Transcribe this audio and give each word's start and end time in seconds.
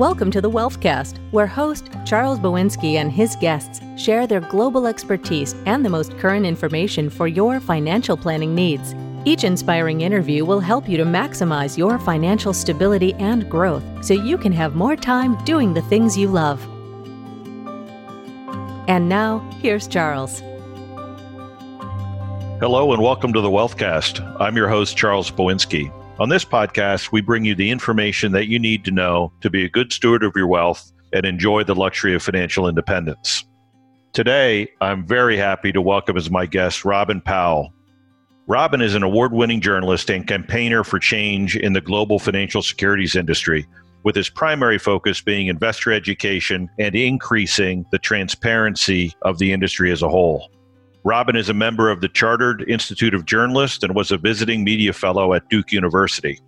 Welcome 0.00 0.30
to 0.30 0.40
the 0.40 0.50
Wealthcast, 0.50 1.18
where 1.30 1.46
host 1.46 1.90
Charles 2.06 2.38
Boinske 2.38 2.94
and 2.94 3.12
his 3.12 3.36
guests 3.36 3.82
share 3.98 4.26
their 4.26 4.40
global 4.40 4.86
expertise 4.86 5.54
and 5.66 5.84
the 5.84 5.90
most 5.90 6.16
current 6.16 6.46
information 6.46 7.10
for 7.10 7.28
your 7.28 7.60
financial 7.60 8.16
planning 8.16 8.54
needs. 8.54 8.94
Each 9.26 9.44
inspiring 9.44 10.00
interview 10.00 10.46
will 10.46 10.60
help 10.60 10.88
you 10.88 10.96
to 10.96 11.04
maximize 11.04 11.76
your 11.76 11.98
financial 11.98 12.54
stability 12.54 13.12
and 13.16 13.46
growth 13.50 13.84
so 14.02 14.14
you 14.14 14.38
can 14.38 14.52
have 14.52 14.74
more 14.74 14.96
time 14.96 15.36
doing 15.44 15.74
the 15.74 15.82
things 15.82 16.16
you 16.16 16.28
love. 16.28 16.66
And 18.88 19.06
now, 19.06 19.40
here's 19.60 19.86
Charles. 19.86 20.40
Hello, 22.58 22.94
and 22.94 23.02
welcome 23.02 23.34
to 23.34 23.42
the 23.42 23.50
Wealthcast. 23.50 24.40
I'm 24.40 24.56
your 24.56 24.70
host, 24.70 24.96
Charles 24.96 25.30
Boinske. 25.30 25.92
On 26.20 26.28
this 26.28 26.44
podcast, 26.44 27.12
we 27.12 27.22
bring 27.22 27.46
you 27.46 27.54
the 27.54 27.70
information 27.70 28.32
that 28.32 28.46
you 28.46 28.58
need 28.58 28.84
to 28.84 28.90
know 28.90 29.32
to 29.40 29.48
be 29.48 29.64
a 29.64 29.70
good 29.70 29.90
steward 29.90 30.22
of 30.22 30.34
your 30.36 30.46
wealth 30.46 30.92
and 31.14 31.24
enjoy 31.24 31.64
the 31.64 31.74
luxury 31.74 32.14
of 32.14 32.22
financial 32.22 32.68
independence. 32.68 33.46
Today, 34.12 34.68
I'm 34.82 35.06
very 35.06 35.38
happy 35.38 35.72
to 35.72 35.80
welcome 35.80 36.18
as 36.18 36.30
my 36.30 36.44
guest 36.44 36.84
Robin 36.84 37.22
Powell. 37.22 37.72
Robin 38.46 38.82
is 38.82 38.94
an 38.94 39.02
award 39.02 39.32
winning 39.32 39.62
journalist 39.62 40.10
and 40.10 40.28
campaigner 40.28 40.84
for 40.84 40.98
change 40.98 41.56
in 41.56 41.72
the 41.72 41.80
global 41.80 42.18
financial 42.18 42.60
securities 42.60 43.16
industry, 43.16 43.66
with 44.02 44.14
his 44.14 44.28
primary 44.28 44.78
focus 44.78 45.22
being 45.22 45.46
investor 45.46 45.90
education 45.90 46.68
and 46.78 46.94
increasing 46.94 47.86
the 47.92 47.98
transparency 47.98 49.14
of 49.22 49.38
the 49.38 49.54
industry 49.54 49.90
as 49.90 50.02
a 50.02 50.08
whole. 50.10 50.50
Robin 51.04 51.34
is 51.34 51.48
a 51.48 51.54
member 51.54 51.90
of 51.90 52.00
the 52.00 52.08
Chartered 52.08 52.62
Institute 52.68 53.14
of 53.14 53.24
Journalists 53.24 53.82
and 53.82 53.94
was 53.94 54.10
a 54.10 54.18
visiting 54.18 54.64
media 54.64 54.92
fellow 54.92 55.32
at 55.32 55.48
Duke 55.48 55.72
University. 55.72 56.38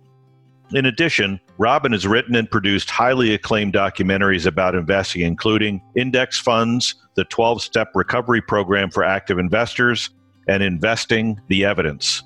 In 0.73 0.85
addition, 0.85 1.39
Robin 1.57 1.91
has 1.91 2.07
written 2.07 2.35
and 2.35 2.49
produced 2.49 2.89
highly 2.89 3.33
acclaimed 3.33 3.73
documentaries 3.73 4.45
about 4.45 4.75
investing, 4.75 5.21
including 5.21 5.81
Index 5.95 6.39
Funds, 6.39 6.95
the 7.15 7.25
12 7.25 7.61
Step 7.61 7.89
Recovery 7.95 8.41
Program 8.41 8.89
for 8.89 9.03
Active 9.03 9.39
Investors, 9.39 10.09
and 10.47 10.61
Investing 10.61 11.39
the 11.47 11.65
Evidence. 11.65 12.23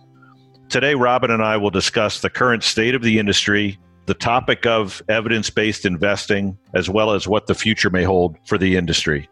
Today, 0.70 0.96
Robin 0.96 1.32
and 1.32 1.44
I 1.44 1.56
will 1.56 1.70
discuss 1.70 2.20
the 2.20 2.30
current 2.30 2.64
state 2.64 2.94
of 2.94 3.04
the 3.04 3.20
industry, 3.20 3.80
the 4.06 4.14
topic 4.14 4.66
of 4.66 5.02
evidence 5.08 5.50
based 5.50 5.86
investing, 5.86 6.58
as 6.74 6.90
well 6.90 7.12
as 7.12 7.28
what 7.28 7.48
the 7.48 7.56
future 7.56 7.90
may 7.90 8.04
hold 8.04 8.38
for 8.46 8.58
the 8.58 8.76
industry. 8.76 9.30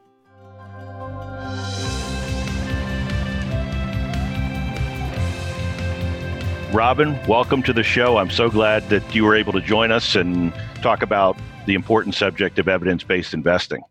Robin, 6.76 7.18
welcome 7.26 7.64
to 7.64 7.72
the 7.72 7.84
show. 7.84 8.18
I'm 8.18 8.30
so 8.30 8.50
glad 8.50 8.90
that 8.90 9.16
you 9.16 9.24
were 9.24 9.34
able 9.34 9.54
to 9.54 9.62
join 9.62 9.94
us 9.94 10.14
and 10.14 10.54
talk 10.82 11.04
about 11.04 11.38
the 11.68 11.74
important 11.74 12.16
subject 12.16 12.60
of 12.60 12.68
evidence 12.68 13.02
based 13.02 13.34
investing. 13.34 13.82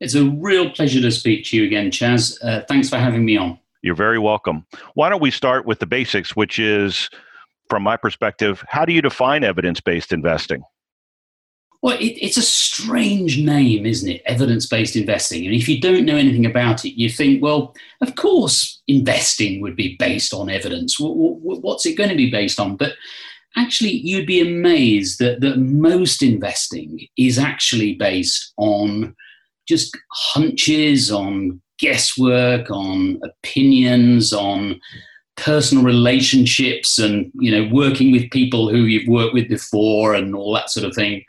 It's 0.00 0.14
a 0.14 0.24
real 0.24 0.70
pleasure 0.70 1.02
to 1.02 1.10
speak 1.10 1.44
to 1.48 1.58
you 1.58 1.64
again, 1.64 1.90
Chaz. 1.90 2.42
Uh, 2.42 2.62
thanks 2.66 2.88
for 2.88 2.96
having 2.96 3.26
me 3.26 3.36
on. 3.36 3.58
You're 3.82 3.94
very 3.94 4.18
welcome. 4.18 4.64
Why 4.94 5.10
don't 5.10 5.20
we 5.20 5.30
start 5.30 5.66
with 5.66 5.78
the 5.78 5.84
basics, 5.84 6.34
which 6.34 6.58
is, 6.58 7.10
from 7.68 7.82
my 7.82 7.98
perspective, 7.98 8.64
how 8.66 8.86
do 8.86 8.94
you 8.94 9.02
define 9.02 9.44
evidence 9.44 9.82
based 9.82 10.10
investing? 10.10 10.62
Well, 11.82 11.98
it, 11.98 12.16
it's 12.24 12.36
a 12.36 12.42
strange 12.42 13.38
name, 13.38 13.84
isn't 13.84 14.08
it? 14.08 14.22
Evidence 14.24 14.66
based 14.66 14.94
investing. 14.94 15.44
And 15.44 15.54
if 15.54 15.68
you 15.68 15.80
don't 15.80 16.06
know 16.06 16.16
anything 16.16 16.46
about 16.46 16.84
it, 16.84 16.96
you 16.96 17.10
think, 17.10 17.42
well, 17.42 17.74
of 18.00 18.14
course, 18.14 18.80
investing 18.86 19.60
would 19.60 19.74
be 19.74 19.96
based 19.98 20.32
on 20.32 20.48
evidence. 20.48 20.96
What's 20.98 21.84
it 21.84 21.98
going 21.98 22.10
to 22.10 22.16
be 22.16 22.30
based 22.30 22.60
on? 22.60 22.76
But 22.76 22.92
actually, 23.56 23.90
you'd 23.90 24.28
be 24.28 24.40
amazed 24.40 25.18
that, 25.18 25.40
that 25.40 25.58
most 25.58 26.22
investing 26.22 27.04
is 27.18 27.36
actually 27.36 27.94
based 27.94 28.52
on 28.58 29.16
just 29.68 29.96
hunches, 30.12 31.10
on 31.10 31.60
guesswork, 31.80 32.70
on 32.70 33.20
opinions, 33.24 34.32
on 34.32 34.80
personal 35.36 35.82
relationships 35.82 36.98
and 36.98 37.32
you 37.34 37.50
know 37.50 37.68
working 37.72 38.12
with 38.12 38.30
people 38.30 38.68
who 38.68 38.82
you've 38.82 39.08
worked 39.08 39.32
with 39.32 39.48
before 39.48 40.14
and 40.14 40.34
all 40.34 40.52
that 40.52 40.70
sort 40.70 40.86
of 40.86 40.94
thing 40.94 41.24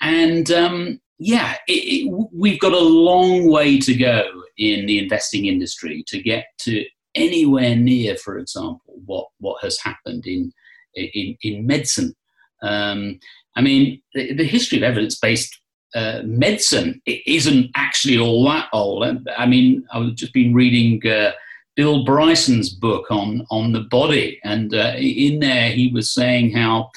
and 0.00 0.50
um, 0.50 1.00
yeah, 1.18 1.56
it, 1.68 1.72
it, 1.72 2.28
we've 2.32 2.60
got 2.60 2.72
a 2.72 2.78
long 2.78 3.50
way 3.50 3.78
to 3.78 3.94
go 3.94 4.24
in 4.56 4.86
the 4.86 4.98
investing 4.98 5.46
industry 5.46 6.02
to 6.08 6.22
get 6.22 6.46
to 6.60 6.84
anywhere 7.14 7.76
near, 7.76 8.16
for 8.16 8.38
example, 8.38 8.94
what, 9.04 9.26
what 9.38 9.62
has 9.62 9.78
happened 9.78 10.26
in, 10.26 10.52
in, 10.94 11.36
in 11.42 11.66
medicine. 11.66 12.14
Um, 12.62 13.18
I 13.56 13.60
mean, 13.60 14.00
the, 14.14 14.34
the 14.34 14.44
history 14.44 14.78
of 14.78 14.84
evidence 14.84 15.18
based 15.18 15.60
uh, 15.94 16.22
medicine 16.24 17.02
isn't 17.06 17.70
actually 17.74 18.18
all 18.18 18.44
that 18.46 18.68
old. 18.72 19.28
I 19.36 19.46
mean, 19.46 19.84
I've 19.92 20.14
just 20.14 20.32
been 20.32 20.54
reading 20.54 21.06
uh, 21.10 21.32
Bill 21.76 22.04
Bryson's 22.04 22.70
book 22.70 23.10
on, 23.10 23.46
on 23.50 23.72
the 23.72 23.80
body, 23.90 24.38
and 24.44 24.74
uh, 24.74 24.94
in 24.96 25.40
there 25.40 25.70
he 25.70 25.90
was 25.92 26.14
saying 26.14 26.52
how 26.52 26.90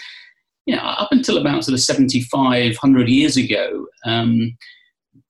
you 0.65 0.75
know, 0.75 0.81
up 0.81 1.09
until 1.11 1.37
about 1.37 1.63
sort 1.63 1.73
of 1.73 1.81
7,500 1.81 3.09
years 3.09 3.37
ago, 3.37 3.85
um, 4.05 4.55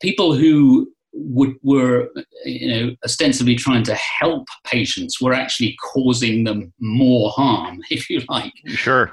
people 0.02 0.34
who 0.34 0.92
would, 1.14 1.56
were, 1.64 2.10
you 2.46 2.68
know, 2.68 2.96
ostensibly 3.04 3.56
trying 3.56 3.84
to 3.84 3.96
help 3.96 4.48
patients 4.66 5.22
were 5.22 5.34
actually 5.34 5.76
causing 5.94 6.44
them 6.44 6.74
more 6.80 7.30
harm, 7.32 7.80
if 7.90 8.10
you 8.10 8.22
like. 8.30 8.54
Sure. 8.68 9.12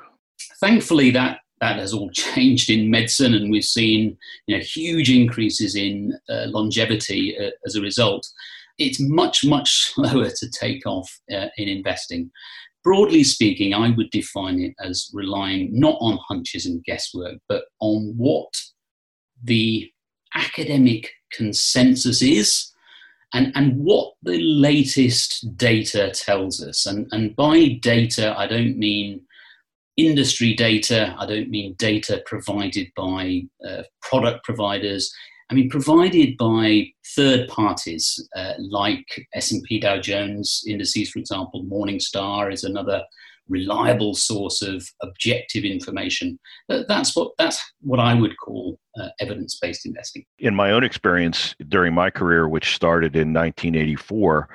Thankfully, 0.60 1.10
that 1.10 1.38
that 1.60 1.78
has 1.78 1.92
all 1.92 2.10
changed 2.14 2.70
in 2.70 2.90
medicine, 2.90 3.34
and 3.34 3.50
we've 3.50 3.64
seen 3.64 4.16
you 4.46 4.56
know, 4.56 4.62
huge 4.62 5.10
increases 5.10 5.74
in 5.74 6.18
uh, 6.28 6.46
longevity 6.46 7.36
uh, 7.38 7.50
as 7.66 7.76
a 7.76 7.82
result. 7.82 8.26
It's 8.78 9.00
much, 9.00 9.44
much 9.44 9.70
slower 9.94 10.30
to 10.30 10.50
take 10.50 10.86
off 10.86 11.10
uh, 11.30 11.48
in 11.56 11.68
investing 11.68 12.30
broadly 12.82 13.24
speaking, 13.24 13.74
I 13.74 13.90
would 13.90 14.10
define 14.10 14.60
it 14.60 14.74
as 14.82 15.10
relying 15.12 15.78
not 15.78 15.96
on 16.00 16.18
hunches 16.28 16.66
and 16.66 16.82
guesswork, 16.84 17.38
but 17.48 17.64
on 17.80 18.14
what 18.16 18.52
the 19.42 19.90
academic 20.34 21.10
consensus 21.32 22.22
is 22.22 22.72
and, 23.32 23.52
and 23.54 23.78
what 23.78 24.14
the 24.22 24.40
latest 24.40 25.56
data 25.56 26.10
tells 26.10 26.62
us. 26.62 26.86
And, 26.86 27.06
and 27.12 27.34
by 27.36 27.78
data, 27.80 28.34
I 28.36 28.46
don't 28.46 28.76
mean 28.76 29.22
industry 29.96 30.54
data, 30.54 31.14
I 31.18 31.26
don't 31.26 31.50
mean 31.50 31.74
data 31.78 32.22
provided 32.26 32.88
by 32.96 33.42
uh, 33.66 33.82
product 34.02 34.44
providers. 34.44 35.12
I 35.50 35.54
mean, 35.54 35.68
provided 35.68 36.36
by 36.36 36.86
third 37.16 37.48
parties 37.48 38.24
uh, 38.36 38.52
like 38.58 39.04
S&P 39.34 39.80
Dow 39.80 39.98
Jones 39.98 40.62
indices, 40.66 41.10
for 41.10 41.18
example, 41.18 41.64
Morningstar 41.64 42.52
is 42.52 42.62
another 42.62 43.02
reliable 43.48 44.14
source 44.14 44.62
of 44.62 44.86
objective 45.02 45.64
information. 45.64 46.38
That's 46.68 47.16
what 47.16 47.32
that's 47.36 47.60
what 47.80 47.98
I 47.98 48.14
would 48.14 48.36
call 48.38 48.78
uh, 48.98 49.08
evidence-based 49.18 49.86
investing. 49.86 50.24
In 50.38 50.54
my 50.54 50.70
own 50.70 50.84
experience 50.84 51.56
during 51.68 51.92
my 51.92 52.10
career, 52.10 52.48
which 52.48 52.74
started 52.76 53.16
in 53.16 53.32
1984, 53.32 54.48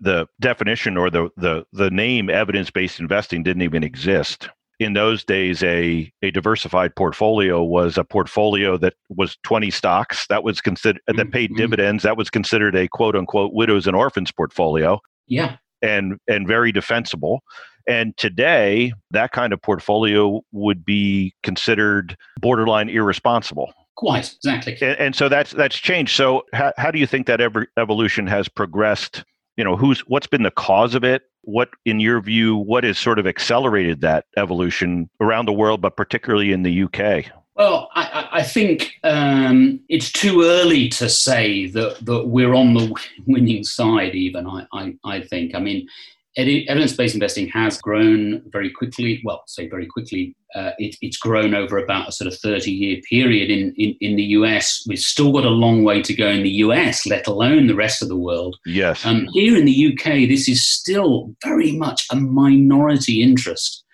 the 0.00 0.26
definition 0.40 0.98
or 0.98 1.08
the 1.08 1.30
the 1.38 1.64
the 1.72 1.90
name 1.90 2.28
evidence-based 2.28 3.00
investing 3.00 3.42
didn't 3.42 3.62
even 3.62 3.82
exist 3.82 4.50
in 4.82 4.92
those 4.92 5.24
days 5.24 5.62
a 5.62 6.10
a 6.22 6.30
diversified 6.30 6.94
portfolio 6.96 7.62
was 7.62 7.98
a 7.98 8.04
portfolio 8.04 8.76
that 8.78 8.94
was 9.08 9.36
20 9.44 9.70
stocks 9.70 10.26
that 10.28 10.42
was 10.42 10.60
considered 10.60 11.00
mm-hmm. 11.08 11.18
that 11.18 11.30
paid 11.30 11.50
mm-hmm. 11.50 11.58
dividends 11.58 12.02
that 12.02 12.16
was 12.16 12.30
considered 12.30 12.74
a 12.74 12.88
quote 12.88 13.16
unquote 13.16 13.52
widows 13.52 13.86
and 13.86 13.96
orphans 13.96 14.32
portfolio. 14.32 15.00
Yeah. 15.26 15.56
And 15.82 16.18
and 16.28 16.46
very 16.46 16.72
defensible. 16.72 17.42
And 17.88 18.16
today 18.16 18.92
that 19.10 19.32
kind 19.32 19.52
of 19.52 19.60
portfolio 19.60 20.42
would 20.52 20.84
be 20.84 21.34
considered 21.42 22.16
borderline 22.40 22.88
irresponsible. 22.88 23.72
Quite 23.96 24.32
exactly. 24.34 24.78
And, 24.80 24.98
and 24.98 25.16
so 25.16 25.28
that's 25.28 25.52
that's 25.52 25.76
changed. 25.76 26.16
So 26.16 26.42
how, 26.52 26.72
how 26.76 26.90
do 26.90 26.98
you 26.98 27.06
think 27.06 27.26
that 27.26 27.40
ever, 27.40 27.66
evolution 27.76 28.26
has 28.26 28.48
progressed 28.48 29.24
you 29.56 29.64
know 29.64 29.76
who's 29.76 30.00
what's 30.00 30.26
been 30.26 30.42
the 30.42 30.50
cause 30.50 30.94
of 30.94 31.04
it? 31.04 31.22
What 31.42 31.70
in 31.84 32.00
your 32.00 32.20
view 32.20 32.56
what 32.56 32.84
has 32.84 32.98
sort 32.98 33.18
of 33.18 33.26
accelerated 33.26 34.00
that 34.02 34.26
evolution 34.36 35.10
around 35.20 35.46
the 35.46 35.52
world 35.52 35.80
but 35.80 35.96
particularly 35.96 36.52
in 36.52 36.62
the 36.62 36.84
uk 36.84 37.24
well 37.56 37.90
i, 37.96 38.28
I 38.32 38.42
think 38.44 38.92
um, 39.02 39.80
it's 39.88 40.12
too 40.12 40.42
early 40.44 40.88
to 40.90 41.08
say 41.08 41.66
that, 41.66 41.98
that 42.04 42.28
we're 42.28 42.54
on 42.54 42.74
the 42.74 42.94
winning 43.26 43.64
side 43.64 44.14
even 44.14 44.46
I, 44.46 44.66
I, 44.72 44.94
I 45.04 45.20
think. 45.20 45.56
I 45.56 45.58
mean 45.58 45.88
evidence-based 46.36 47.14
investing 47.14 47.48
has 47.48 47.80
grown 47.80 48.42
very 48.50 48.70
quickly. 48.70 49.20
Well, 49.24 49.42
say 49.46 49.68
very 49.68 49.86
quickly. 49.86 50.34
Uh, 50.54 50.70
it, 50.78 50.96
it's 51.00 51.16
grown 51.16 51.54
over 51.54 51.78
about 51.78 52.08
a 52.08 52.12
sort 52.12 52.32
of 52.32 52.38
30-year 52.38 53.00
period 53.08 53.50
in, 53.50 53.74
in, 53.76 53.96
in, 54.00 54.16
the 54.16 54.22
US. 54.22 54.84
We've 54.86 54.98
still 54.98 55.32
got 55.32 55.44
a 55.44 55.50
long 55.50 55.82
way 55.82 56.02
to 56.02 56.14
go 56.14 56.28
in 56.28 56.42
the 56.42 56.50
US, 56.50 57.06
let 57.06 57.26
alone 57.26 57.66
the 57.66 57.74
rest 57.74 58.02
of 58.02 58.08
the 58.08 58.16
world. 58.16 58.56
Yes. 58.66 59.04
Um, 59.04 59.26
here 59.32 59.56
in 59.56 59.64
the 59.64 59.92
UK, 59.92 60.28
this 60.28 60.48
is 60.48 60.66
still 60.66 61.34
very 61.42 61.72
much 61.72 62.06
a 62.10 62.16
minority 62.16 63.22
interest. 63.22 63.84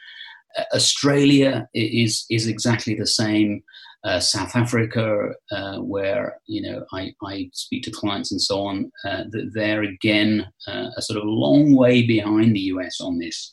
Uh, 0.57 0.65
Australia 0.75 1.69
is 1.75 2.25
is 2.31 2.47
exactly 2.47 2.95
the 2.95 3.07
same. 3.07 3.63
Uh, 4.05 4.21
South 4.21 4.55
Africa, 4.55 5.31
uh, 5.51 5.79
where 5.79 6.41
you 6.47 6.63
know 6.63 6.85
I, 6.93 7.13
I, 7.25 7.51
speak 7.53 7.83
to 7.83 7.91
clients 7.91 8.31
and 8.31 8.41
so 8.41 8.65
on, 8.65 8.93
uh, 9.05 9.25
that 9.31 9.51
they're 9.55 9.83
again 9.83 10.47
uh, 10.69 10.91
a 10.97 11.03
sort 11.03 11.19
of 11.19 11.25
long 11.25 11.75
way 11.75 12.07
behind 12.07 12.55
the 12.55 12.61
US 12.61 13.01
on 13.01 13.19
this. 13.19 13.53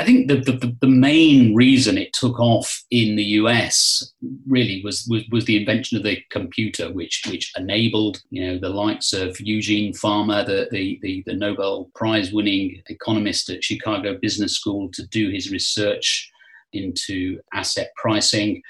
I 0.00 0.04
think 0.04 0.28
the, 0.28 0.36
the, 0.36 0.76
the, 0.80 0.86
main 0.88 1.56
reason 1.56 1.98
it 1.98 2.12
took 2.12 2.38
off 2.38 2.84
in 2.92 3.16
the 3.16 3.24
US 3.24 4.12
really 4.46 4.80
was, 4.84 5.04
was, 5.10 5.24
was 5.32 5.44
the 5.44 5.56
invention 5.56 5.96
of 5.96 6.04
the 6.04 6.22
computer, 6.30 6.92
which 6.92 7.22
which 7.28 7.52
enabled 7.56 8.22
you 8.30 8.46
know 8.46 8.58
the 8.58 8.68
likes 8.68 9.12
of 9.12 9.40
Eugene 9.40 9.92
Fama, 9.92 10.44
the 10.44 10.68
the, 10.70 11.00
the, 11.02 11.24
the 11.26 11.34
Nobel 11.34 11.90
Prize 11.96 12.32
winning 12.32 12.80
economist 12.88 13.50
at 13.50 13.64
Chicago 13.64 14.16
Business 14.20 14.54
School, 14.54 14.88
to 14.92 15.04
do 15.08 15.30
his 15.30 15.50
research 15.50 16.30
into 16.72 17.40
asset 17.52 17.90
pricing. 17.96 18.62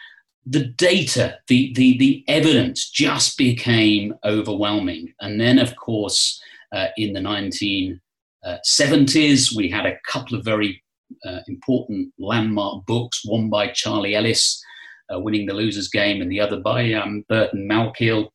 The 0.48 0.64
data, 0.64 1.38
the, 1.48 1.72
the, 1.74 1.98
the 1.98 2.24
evidence 2.28 2.88
just 2.90 3.36
became 3.36 4.14
overwhelming. 4.24 5.12
And 5.20 5.40
then, 5.40 5.58
of 5.58 5.74
course, 5.76 6.40
uh, 6.72 6.86
in 6.96 7.12
the 7.12 7.20
1970s, 7.20 9.52
uh, 9.52 9.56
we 9.56 9.68
had 9.68 9.86
a 9.86 9.98
couple 10.06 10.38
of 10.38 10.44
very 10.44 10.82
uh, 11.26 11.40
important 11.48 12.12
landmark 12.18 12.86
books, 12.86 13.22
one 13.24 13.50
by 13.50 13.68
Charlie 13.68 14.14
Ellis, 14.14 14.62
uh, 15.12 15.18
Winning 15.18 15.46
the 15.46 15.54
Loser's 15.54 15.88
Game, 15.88 16.22
and 16.22 16.30
the 16.30 16.40
other 16.40 16.60
by 16.60 16.92
um, 16.92 17.24
Burton 17.28 17.68
Malkiel, 17.70 18.28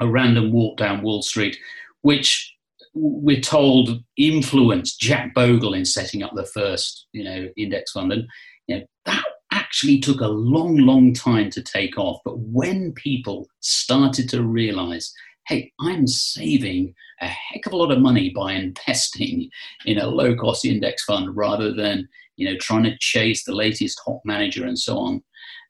A 0.00 0.06
Random 0.06 0.52
Walk 0.52 0.78
Down 0.78 1.02
Wall 1.02 1.22
Street, 1.22 1.56
which 2.02 2.54
we're 2.94 3.40
told 3.40 4.02
influenced 4.16 5.00
Jack 5.00 5.34
Bogle 5.34 5.74
in 5.74 5.84
setting 5.84 6.22
up 6.22 6.32
the 6.34 6.46
first, 6.46 7.06
you 7.12 7.24
know, 7.24 7.48
index 7.56 7.92
fund. 7.92 8.12
And 8.12 8.26
you 8.66 8.78
know, 8.78 8.84
that 9.04 9.24
actually 9.66 9.98
took 9.98 10.20
a 10.20 10.28
long, 10.28 10.76
long 10.76 11.12
time 11.12 11.50
to 11.50 11.60
take 11.60 11.98
off. 11.98 12.20
But 12.24 12.38
when 12.38 12.92
people 12.92 13.48
started 13.60 14.28
to 14.28 14.44
realize 14.44 15.12
hey, 15.48 15.72
I'm 15.80 16.08
saving 16.08 16.92
a 17.20 17.28
heck 17.28 17.66
of 17.66 17.72
a 17.72 17.76
lot 17.76 17.92
of 17.92 18.00
money 18.00 18.30
by 18.30 18.52
investing 18.52 19.48
in 19.84 19.98
a 19.98 20.08
low 20.08 20.34
cost 20.34 20.64
index 20.64 21.04
fund 21.04 21.36
rather 21.36 21.72
than 21.72 22.08
you 22.36 22.48
know 22.48 22.56
trying 22.60 22.82
to 22.82 22.98
chase 22.98 23.44
the 23.44 23.54
latest 23.54 24.00
hot 24.04 24.20
manager 24.24 24.64
and 24.64 24.78
so 24.78 24.98
on. 24.98 25.22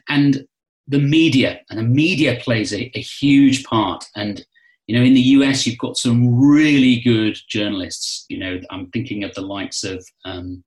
And 0.09 0.47
the 0.89 0.99
media, 0.99 1.61
and 1.69 1.79
the 1.79 1.83
media 1.83 2.39
plays 2.41 2.73
a, 2.73 2.91
a 2.95 3.01
huge 3.01 3.65
part. 3.65 4.05
And 4.15 4.45
you 4.87 4.97
know, 4.97 5.05
in 5.05 5.15
the 5.15 5.29
US, 5.37 5.67
you've 5.67 5.79
got 5.79 5.97
some 5.97 6.39
really 6.39 7.01
good 7.01 7.39
journalists. 7.49 8.25
You 8.29 8.39
know, 8.39 8.61
I'm 8.71 8.91
thinking 8.91 9.25
of 9.25 9.35
the 9.35 9.43
likes 9.43 9.85
of 9.85 10.07
um, 10.25 10.63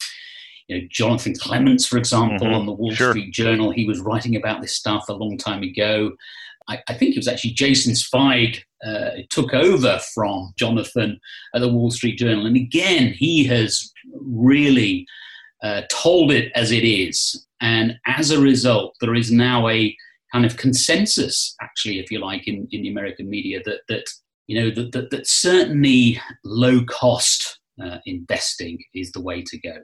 you 0.70 0.80
know, 0.80 0.88
Jonathan 0.90 1.34
Clements, 1.36 1.86
for 1.86 1.98
example, 1.98 2.48
mm-hmm. 2.48 2.56
on 2.56 2.66
the 2.68 2.72
Wall 2.72 2.92
sure. 2.92 3.12
Street 3.12 3.34
Journal. 3.34 3.72
He 3.72 3.86
was 3.86 4.00
writing 4.00 4.36
about 4.36 4.62
this 4.62 4.76
stuff 4.76 5.10
a 5.10 5.14
long 5.14 5.38
time 5.38 5.64
ago. 5.64 6.12
I, 6.70 6.80
I 6.88 6.94
think 6.94 7.16
it 7.16 7.20
was 7.20 7.28
actually 7.28 7.52
Jason 7.52 7.96
Zweig 7.96 8.64
uh, 8.86 9.10
took 9.30 9.54
over 9.54 10.00
from 10.14 10.54
Jonathan 10.58 11.20
at 11.56 11.62
the 11.62 11.74
Wall 11.74 11.90
Street 11.90 12.20
Journal. 12.20 12.46
And 12.46 12.56
again, 12.56 13.14
he 13.14 13.44
has 13.46 13.92
really 14.14 15.08
uh, 15.64 15.82
told 15.90 16.32
it 16.32 16.52
as 16.54 16.72
it 16.72 16.84
is. 16.84 17.46
And 17.62 17.98
as 18.06 18.30
a 18.30 18.40
result, 18.40 18.96
there 19.02 19.16
is 19.16 19.32
now 19.32 19.68
a 19.68 19.96
kind 20.32 20.46
of 20.46 20.56
consensus, 20.58 21.56
actually, 21.62 22.00
if 22.00 22.12
you 22.12 22.20
like, 22.20 22.48
in, 22.48 22.68
in 22.72 22.84
the 22.84 22.92
American 22.92 23.28
media 23.28 23.60
that, 23.66 23.80
that 23.90 24.06
you 24.46 24.62
know, 24.62 24.70
that, 24.70 24.92
that, 24.92 25.10
that 25.10 25.28
certainly 25.28 26.22
low 26.46 26.86
cost 26.86 27.60
uh, 27.84 27.98
investing 28.06 28.78
is 28.94 29.12
the 29.12 29.22
way 29.22 29.42
to 29.42 29.58
go. 29.58 29.76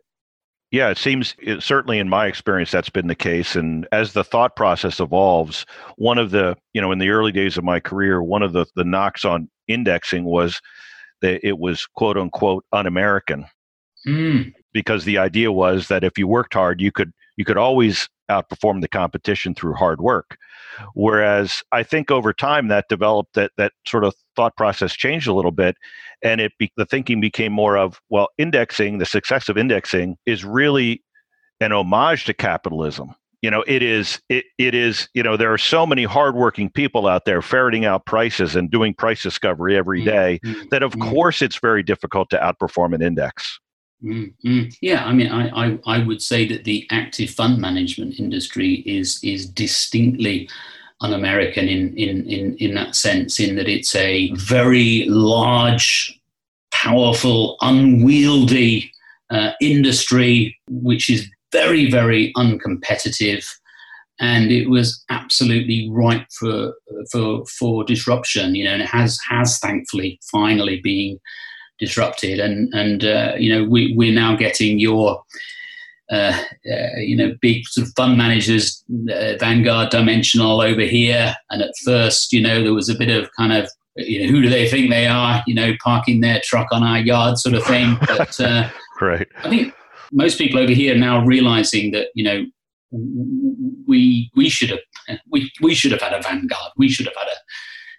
Yeah, 0.75 0.89
it 0.89 0.97
seems 0.97 1.37
it, 1.39 1.63
certainly 1.63 1.99
in 1.99 2.09
my 2.09 2.25
experience 2.25 2.69
that's 2.69 2.89
been 2.89 3.07
the 3.07 3.15
case. 3.15 3.55
And 3.55 3.87
as 3.93 4.11
the 4.11 4.25
thought 4.25 4.57
process 4.57 4.99
evolves, 4.99 5.65
one 5.95 6.17
of 6.17 6.31
the 6.31 6.57
you 6.73 6.81
know 6.81 6.91
in 6.91 6.99
the 6.99 7.11
early 7.11 7.31
days 7.31 7.57
of 7.57 7.63
my 7.63 7.79
career, 7.79 8.21
one 8.21 8.43
of 8.43 8.51
the 8.51 8.65
the 8.75 8.83
knocks 8.83 9.23
on 9.23 9.49
indexing 9.69 10.25
was 10.25 10.59
that 11.21 11.39
it 11.47 11.59
was 11.59 11.87
quote 11.95 12.17
unquote 12.17 12.65
un-American. 12.73 13.45
Mm. 14.05 14.51
Because 14.73 15.05
the 15.05 15.17
idea 15.17 15.49
was 15.49 15.87
that 15.87 16.03
if 16.03 16.17
you 16.17 16.27
worked 16.27 16.55
hard, 16.55 16.81
you 16.81 16.91
could 16.91 17.13
you 17.37 17.45
could 17.45 17.55
always 17.55 18.09
outperform 18.29 18.81
the 18.81 18.87
competition 18.87 19.53
through 19.53 19.73
hard 19.73 20.01
work. 20.01 20.37
Whereas 20.93 21.63
I 21.71 21.83
think 21.83 22.11
over 22.11 22.33
time 22.33 22.67
that 22.67 22.85
developed 22.89 23.33
that 23.35 23.51
that 23.57 23.73
sort 23.87 24.03
of 24.03 24.13
thought 24.35 24.55
process 24.57 24.93
changed 24.93 25.27
a 25.27 25.33
little 25.33 25.51
bit, 25.51 25.77
and 26.21 26.41
it 26.41 26.53
be, 26.59 26.71
the 26.77 26.85
thinking 26.85 27.21
became 27.21 27.53
more 27.53 27.77
of 27.77 27.99
well, 28.09 28.29
indexing, 28.37 28.97
the 28.97 29.05
success 29.05 29.49
of 29.49 29.57
indexing 29.57 30.17
is 30.25 30.43
really 30.43 31.03
an 31.61 31.71
homage 31.71 32.25
to 32.25 32.33
capitalism. 32.33 33.15
You 33.41 33.51
know, 33.51 33.63
it 33.67 33.83
is 33.83 34.19
it 34.29 34.45
it 34.57 34.73
is 34.73 35.07
you 35.13 35.21
know 35.21 35.37
there 35.37 35.53
are 35.53 35.57
so 35.57 35.85
many 35.85 36.03
hardworking 36.03 36.69
people 36.69 37.07
out 37.07 37.25
there 37.25 37.41
ferreting 37.41 37.85
out 37.85 38.05
prices 38.05 38.55
and 38.55 38.71
doing 38.71 38.93
price 38.93 39.21
discovery 39.21 39.77
every 39.77 40.03
mm, 40.03 40.39
mm-hmm. 40.39 40.63
that 40.71 40.83
of 40.83 40.93
mm-hmm. 40.93 41.11
course 41.11 41.41
it's 41.41 41.59
very 41.59 41.83
difficult 41.83 42.29
to 42.31 42.37
outperform 42.37 42.95
an 42.95 43.01
index. 43.01 43.59
Mm-hmm. 44.05 44.63
Yeah, 44.81 45.03
I 45.03 45.13
mean, 45.13 45.31
I, 45.31 45.49
I, 45.49 45.79
I 45.87 46.03
would 46.05 46.21
say 46.21 46.47
that 46.49 46.63
the 46.63 46.87
active 46.91 47.31
fund 47.31 47.59
management 47.59 48.19
industry 48.19 48.83
is 48.85 49.19
is 49.23 49.49
distinctly 49.49 50.47
un-American 51.01 51.67
in, 51.67 51.95
in, 51.97 52.25
in, 52.29 52.55
in 52.57 52.73
that 52.75 52.95
sense, 52.95 53.39
in 53.39 53.55
that 53.55 53.67
it's 53.67 53.95
a 53.95 54.31
very 54.35 55.05
large, 55.07 56.19
powerful, 56.71 57.57
unwieldy 57.61 58.91
uh, 59.29 59.51
industry, 59.59 60.57
which 60.69 61.09
is 61.09 61.27
very, 61.51 61.89
very 61.91 62.31
uncompetitive. 62.37 63.45
And 64.19 64.51
it 64.51 64.69
was 64.69 65.03
absolutely 65.09 65.89
ripe 65.91 66.27
for, 66.39 66.73
for, 67.11 67.45
for 67.45 67.83
disruption, 67.83 68.55
you 68.55 68.63
know, 68.63 68.71
and 68.71 68.81
it 68.81 68.87
has, 68.87 69.19
has 69.29 69.59
thankfully 69.59 70.19
finally 70.31 70.79
been 70.79 71.19
disrupted. 71.79 72.39
And, 72.39 72.73
and 72.73 73.03
uh, 73.03 73.33
you 73.37 73.53
know, 73.53 73.63
we, 73.63 73.93
we're 73.95 74.13
now 74.13 74.35
getting 74.35 74.79
your 74.79 75.23
uh, 76.11 76.37
uh, 76.71 76.97
you 76.97 77.15
know, 77.15 77.35
big 77.41 77.65
sort 77.67 77.87
of 77.87 77.93
fund 77.95 78.15
managers, 78.15 78.83
uh, 79.11 79.33
Vanguard 79.39 79.89
Dimensional 79.89 80.61
over 80.61 80.81
here. 80.81 81.35
And 81.49 81.63
at 81.63 81.73
first, 81.83 82.31
you 82.31 82.41
know, 82.41 82.61
there 82.61 82.75
was 82.75 82.89
a 82.89 82.95
bit 82.95 83.09
of 83.09 83.27
kind 83.35 83.51
of, 83.51 83.67
you 83.95 84.21
know, 84.23 84.31
who 84.31 84.43
do 84.43 84.49
they 84.49 84.69
think 84.69 84.91
they 84.91 85.07
are? 85.07 85.43
You 85.47 85.55
know, 85.55 85.73
parking 85.83 86.21
their 86.21 86.39
truck 86.43 86.67
on 86.71 86.83
our 86.83 86.99
yard, 86.99 87.39
sort 87.39 87.55
of 87.55 87.63
thing. 87.63 87.97
But 88.07 88.39
uh, 88.39 88.69
right, 89.01 89.27
I 89.43 89.49
think 89.49 89.73
most 90.11 90.37
people 90.37 90.59
over 90.59 90.71
here 90.71 90.95
are 90.95 90.99
now 90.99 91.25
realizing 91.25 91.91
that 91.91 92.09
you 92.13 92.23
know 92.23 92.45
we 93.87 94.29
we 94.35 94.49
should 94.49 94.69
have 94.69 95.19
we 95.31 95.51
we 95.61 95.73
should 95.73 95.91
have 95.91 96.01
had 96.01 96.13
a 96.13 96.21
Vanguard. 96.21 96.71
We 96.77 96.89
should 96.89 97.05
have 97.05 97.15
had 97.15 97.27
a 97.27 97.37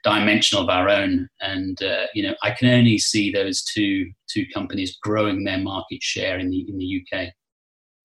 dimensional 0.06 0.62
of 0.62 0.70
our 0.70 0.88
own 0.88 1.28
and 1.40 1.82
uh, 1.82 2.06
you 2.14 2.22
know 2.22 2.34
i 2.42 2.50
can 2.50 2.68
only 2.68 2.96
see 2.96 3.32
those 3.32 3.62
two 3.64 4.08
two 4.28 4.44
companies 4.54 4.96
growing 5.02 5.42
their 5.44 5.58
market 5.58 6.00
share 6.00 6.38
in 6.38 6.48
the 6.48 6.64
in 6.68 6.78
the 6.78 7.02
uk 7.02 7.28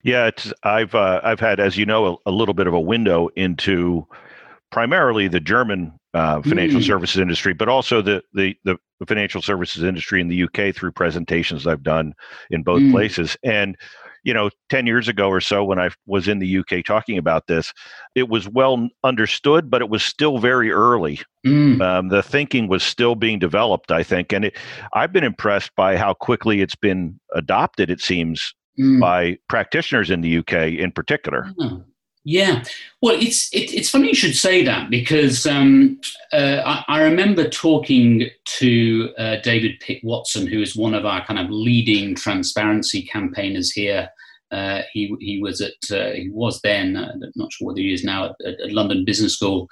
yeah, 0.04 0.28
it's 0.28 0.52
I've 0.64 0.96
uh, 0.96 1.22
I've 1.24 1.40
had, 1.40 1.60
as 1.60 1.78
you 1.78 1.86
know, 1.86 2.20
a, 2.26 2.30
a, 2.30 2.32
little 2.32 2.56
bit 2.56 2.68
of 2.68 2.74
a 2.74 2.80
window 2.80 3.30
into 3.36 4.08
primarily 4.72 5.28
the 5.28 5.40
German 5.40 5.94
uh, 6.14 6.42
financial 6.42 6.80
mm. 6.80 6.86
services 6.86 7.20
industry, 7.20 7.54
but 7.54 7.70
also 7.70 8.02
the, 8.02 8.22
the, 8.34 8.56
the 8.64 8.78
financial 9.08 9.42
services 9.42 9.84
industry 9.84 10.22
in 10.22 10.28
the 10.28 10.44
UK 10.44 10.74
through 10.76 10.92
presentations 10.92 11.68
I've 11.68 11.84
done 11.84 12.14
in 12.50 12.64
both 12.64 12.82
mm. 12.82 12.92
places. 12.92 13.38
And 13.44 13.78
you 14.24 14.34
know, 14.34 14.50
ten 14.70 14.86
years 14.86 15.08
ago 15.08 15.28
or 15.30 15.42
so, 15.42 15.64
when 15.64 15.80
I 15.80 15.90
was 16.06 16.28
in 16.28 16.40
the 16.40 16.58
UK 16.58 16.84
talking 16.86 17.18
about 17.18 17.48
this, 17.48 17.74
it 18.16 18.30
was 18.30 18.48
well 18.48 18.88
understood, 19.04 19.70
but 19.70 19.82
it 19.82 19.90
was 19.90 20.04
still 20.04 20.38
very 20.38 20.72
early. 20.72 21.20
Mm. 21.46 21.82
Um, 21.82 22.10
the 22.10 22.22
thinking 22.22 22.68
was 22.68 22.84
still 22.84 23.16
being 23.16 23.40
developed, 23.40 23.92
I 23.92 24.04
think, 24.04 24.32
and 24.32 24.46
it, 24.46 24.58
I've 24.94 25.12
been 25.12 25.24
impressed 25.24 25.72
by 25.76 25.98
how 25.98 26.14
quickly 26.14 26.62
it's 26.62 26.76
been 26.76 27.20
adopted. 27.34 27.90
It 27.90 28.02
seems 28.02 28.54
mm. 28.80 29.00
by 29.00 29.38
practitioners 29.50 30.10
in 30.10 30.22
the 30.22 30.38
UK 30.38 30.54
in 30.80 30.92
particular. 30.92 31.52
Oh. 31.60 31.84
Yeah, 32.24 32.64
well, 33.02 33.16
it's 33.20 33.52
it, 33.52 33.74
it's 33.74 33.90
funny 33.90 34.10
you 34.10 34.14
should 34.14 34.36
say 34.36 34.64
that 34.64 34.92
because 34.92 35.48
um, 35.48 36.00
uh, 36.32 36.62
I, 36.64 36.84
I, 36.88 37.02
remember 37.02 37.50
talking 37.50 38.30
to 38.60 39.10
uh, 39.18 39.38
David 39.38 39.80
Pitt 39.80 40.04
Watson, 40.04 40.46
who 40.46 40.62
is 40.62 40.76
one 40.76 40.94
of 40.94 41.04
our 41.04 41.26
kind 41.26 41.40
of 41.40 41.50
leading 41.50 42.14
transparency 42.14 43.02
campaigners 43.02 43.72
here 43.72 44.08
uh, 44.52 44.82
he 44.92 45.16
he 45.22 45.42
was 45.42 45.62
at 45.62 45.74
uh, 45.92 46.12
he 46.12 46.30
was 46.34 46.60
then 46.62 46.98
uh, 46.98 47.14
not 47.36 47.54
sure 47.54 47.68
whether 47.68 47.80
he 47.80 47.94
is 47.94 48.04
now 48.04 48.26
at, 48.46 48.60
at, 48.60 48.72
London 48.72 49.06
Business 49.06 49.36
School, 49.36 49.68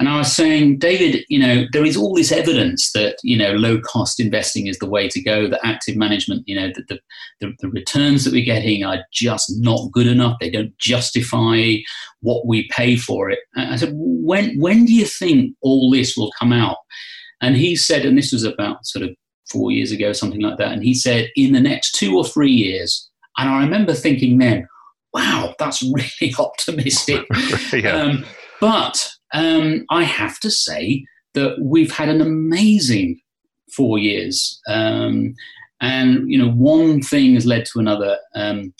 and 0.00 0.08
I 0.08 0.18
was 0.18 0.32
saying, 0.32 0.78
David, 0.78 1.24
you 1.28 1.38
know, 1.38 1.66
there 1.72 1.84
is 1.84 1.96
all 1.96 2.14
this 2.14 2.32
evidence 2.32 2.90
that 2.92 3.16
you 3.22 3.36
know 3.36 3.52
low 3.52 3.80
cost 3.80 4.18
investing 4.18 4.66
is 4.66 4.78
the 4.78 4.88
way 4.88 5.08
to 5.08 5.22
go. 5.22 5.48
That 5.48 5.60
active 5.64 5.96
management, 5.96 6.42
you 6.46 6.56
know, 6.56 6.72
that 6.74 6.88
the, 6.88 6.98
the, 7.40 7.52
the 7.60 7.68
returns 7.68 8.24
that 8.24 8.32
we're 8.32 8.44
getting 8.44 8.84
are 8.84 9.04
just 9.12 9.52
not 9.58 9.92
good 9.92 10.08
enough. 10.08 10.36
They 10.40 10.50
don't 10.50 10.76
justify 10.78 11.74
what 12.20 12.46
we 12.46 12.68
pay 12.74 12.96
for 12.96 13.30
it. 13.30 13.38
And 13.54 13.72
I 13.72 13.76
said, 13.76 13.92
when 13.94 14.58
when 14.58 14.84
do 14.84 14.92
you 14.92 15.04
think 15.04 15.54
all 15.62 15.92
this 15.92 16.16
will 16.16 16.32
come 16.40 16.52
out? 16.52 16.78
And 17.40 17.56
he 17.56 17.76
said, 17.76 18.04
and 18.04 18.18
this 18.18 18.32
was 18.32 18.42
about 18.42 18.84
sort 18.84 19.04
of 19.04 19.10
four 19.48 19.70
years 19.70 19.92
ago, 19.92 20.12
something 20.12 20.40
like 20.40 20.58
that. 20.58 20.72
And 20.72 20.82
he 20.82 20.94
said, 20.94 21.30
in 21.36 21.52
the 21.52 21.60
next 21.60 21.92
two 21.92 22.16
or 22.16 22.24
three 22.24 22.50
years 22.50 23.08
and 23.36 23.48
I 23.48 23.60
remember 23.60 23.94
thinking 23.94 24.38
then, 24.38 24.68
wow, 25.12 25.54
that's 25.58 25.82
really 25.82 26.34
optimistic. 26.38 27.26
yeah. 27.72 27.90
um, 27.90 28.24
but 28.60 29.08
um, 29.32 29.84
I 29.90 30.04
have 30.04 30.38
to 30.40 30.50
say 30.50 31.04
that 31.34 31.56
we've 31.60 31.92
had 31.92 32.08
an 32.08 32.20
amazing 32.20 33.20
four 33.72 33.98
years. 33.98 34.60
Um, 34.68 35.34
and 35.80 36.30
you 36.30 36.38
know, 36.38 36.50
one 36.50 37.02
thing 37.02 37.34
has 37.34 37.46
led 37.46 37.66
to 37.66 37.78
another. 37.78 38.18
Um, 38.34 38.72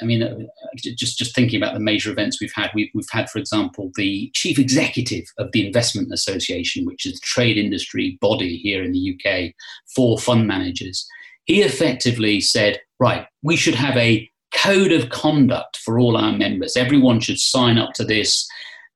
I 0.00 0.04
mean, 0.04 0.22
uh, 0.22 0.36
just 0.76 1.18
just 1.18 1.34
thinking 1.34 1.62
about 1.62 1.74
the 1.74 1.80
major 1.80 2.10
events 2.10 2.40
we've 2.40 2.52
had, 2.54 2.70
we've, 2.74 2.88
we've 2.94 3.04
had, 3.10 3.30
for 3.30 3.38
example, 3.38 3.90
the 3.96 4.30
chief 4.34 4.58
executive 4.58 5.24
of 5.38 5.52
the 5.52 5.66
Investment 5.66 6.12
Association, 6.12 6.86
which 6.86 7.06
is 7.06 7.14
the 7.14 7.20
trade 7.22 7.58
industry 7.58 8.18
body 8.20 8.56
here 8.56 8.82
in 8.82 8.92
the 8.92 9.16
UK 9.16 9.52
for 9.94 10.18
fund 10.18 10.46
managers. 10.46 11.06
He 11.44 11.62
effectively 11.62 12.40
said, 12.40 12.80
right, 13.00 13.26
we 13.42 13.56
should 13.56 13.74
have 13.74 13.96
a 13.96 14.28
code 14.54 14.92
of 14.92 15.10
conduct 15.10 15.78
for 15.78 15.98
all 15.98 16.16
our 16.16 16.32
members. 16.32 16.76
Everyone 16.76 17.20
should 17.20 17.38
sign 17.38 17.78
up 17.78 17.92
to 17.94 18.04
this. 18.04 18.46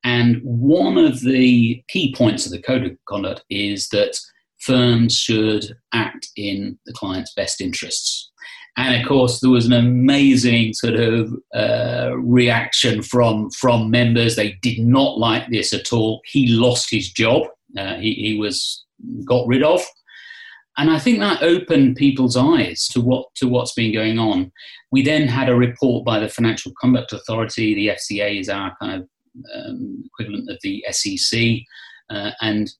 And 0.04 0.40
one 0.42 0.98
of 0.98 1.20
the 1.20 1.82
key 1.88 2.14
points 2.14 2.46
of 2.46 2.52
the 2.52 2.62
code 2.62 2.84
of 2.84 2.96
conduct 3.08 3.44
is 3.50 3.88
that 3.88 4.18
firms 4.60 5.16
should 5.16 5.76
act 5.92 6.28
in 6.36 6.78
the 6.86 6.92
client's 6.92 7.32
best 7.34 7.60
interests. 7.60 8.30
And 8.78 9.00
of 9.00 9.08
course, 9.08 9.40
there 9.40 9.50
was 9.50 9.66
an 9.66 9.72
amazing 9.72 10.74
sort 10.74 10.96
of 10.96 11.32
uh, 11.54 12.10
reaction 12.18 13.02
from 13.02 13.50
from 13.50 13.90
members. 13.90 14.36
They 14.36 14.52
did 14.60 14.78
not 14.80 15.18
like 15.18 15.48
this 15.48 15.72
at 15.72 15.92
all. 15.94 16.20
He 16.26 16.48
lost 16.48 16.90
his 16.90 17.10
job. 17.10 17.44
Uh, 17.76 17.96
he, 17.96 18.12
he 18.14 18.38
was 18.38 18.84
got 19.24 19.46
rid 19.46 19.62
of, 19.62 19.82
and 20.78 20.90
I 20.90 20.98
think 20.98 21.20
that 21.20 21.42
opened 21.42 21.96
people's 21.96 22.36
eyes 22.36 22.88
to 22.88 23.00
what 23.00 23.34
to 23.36 23.48
what's 23.48 23.72
been 23.72 23.92
going 23.92 24.18
on. 24.18 24.52
We 24.92 25.02
then 25.02 25.26
had 25.28 25.48
a 25.48 25.56
report 25.56 26.04
by 26.04 26.18
the 26.18 26.28
Financial 26.28 26.72
Conduct 26.80 27.12
Authority. 27.12 27.74
The 27.74 27.88
FCA 27.88 28.40
is 28.40 28.48
our 28.48 28.76
kind 28.80 29.02
of 29.02 29.08
um, 29.54 30.04
equivalent 30.06 30.50
of 30.50 30.58
the 30.62 30.84
SEC, 30.90 31.60
uh, 32.10 32.30
and 32.40 32.70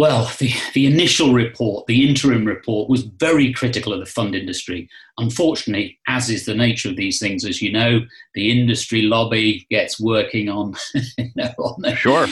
well, 0.00 0.32
the, 0.38 0.50
the 0.72 0.86
initial 0.86 1.34
report, 1.34 1.86
the 1.86 2.08
interim 2.08 2.46
report, 2.46 2.88
was 2.88 3.02
very 3.02 3.52
critical 3.52 3.92
of 3.92 4.00
the 4.00 4.06
fund 4.06 4.34
industry. 4.34 4.88
Unfortunately, 5.18 5.98
as 6.08 6.30
is 6.30 6.46
the 6.46 6.54
nature 6.54 6.88
of 6.88 6.96
these 6.96 7.18
things, 7.18 7.44
as 7.44 7.60
you 7.60 7.70
know, 7.70 8.00
the 8.32 8.50
industry 8.50 9.02
lobby 9.02 9.66
gets 9.68 10.00
working 10.00 10.48
on, 10.48 10.74
you 11.18 11.28
know, 11.36 11.52
on 11.58 11.82
the, 11.82 11.94
sure. 11.96 12.26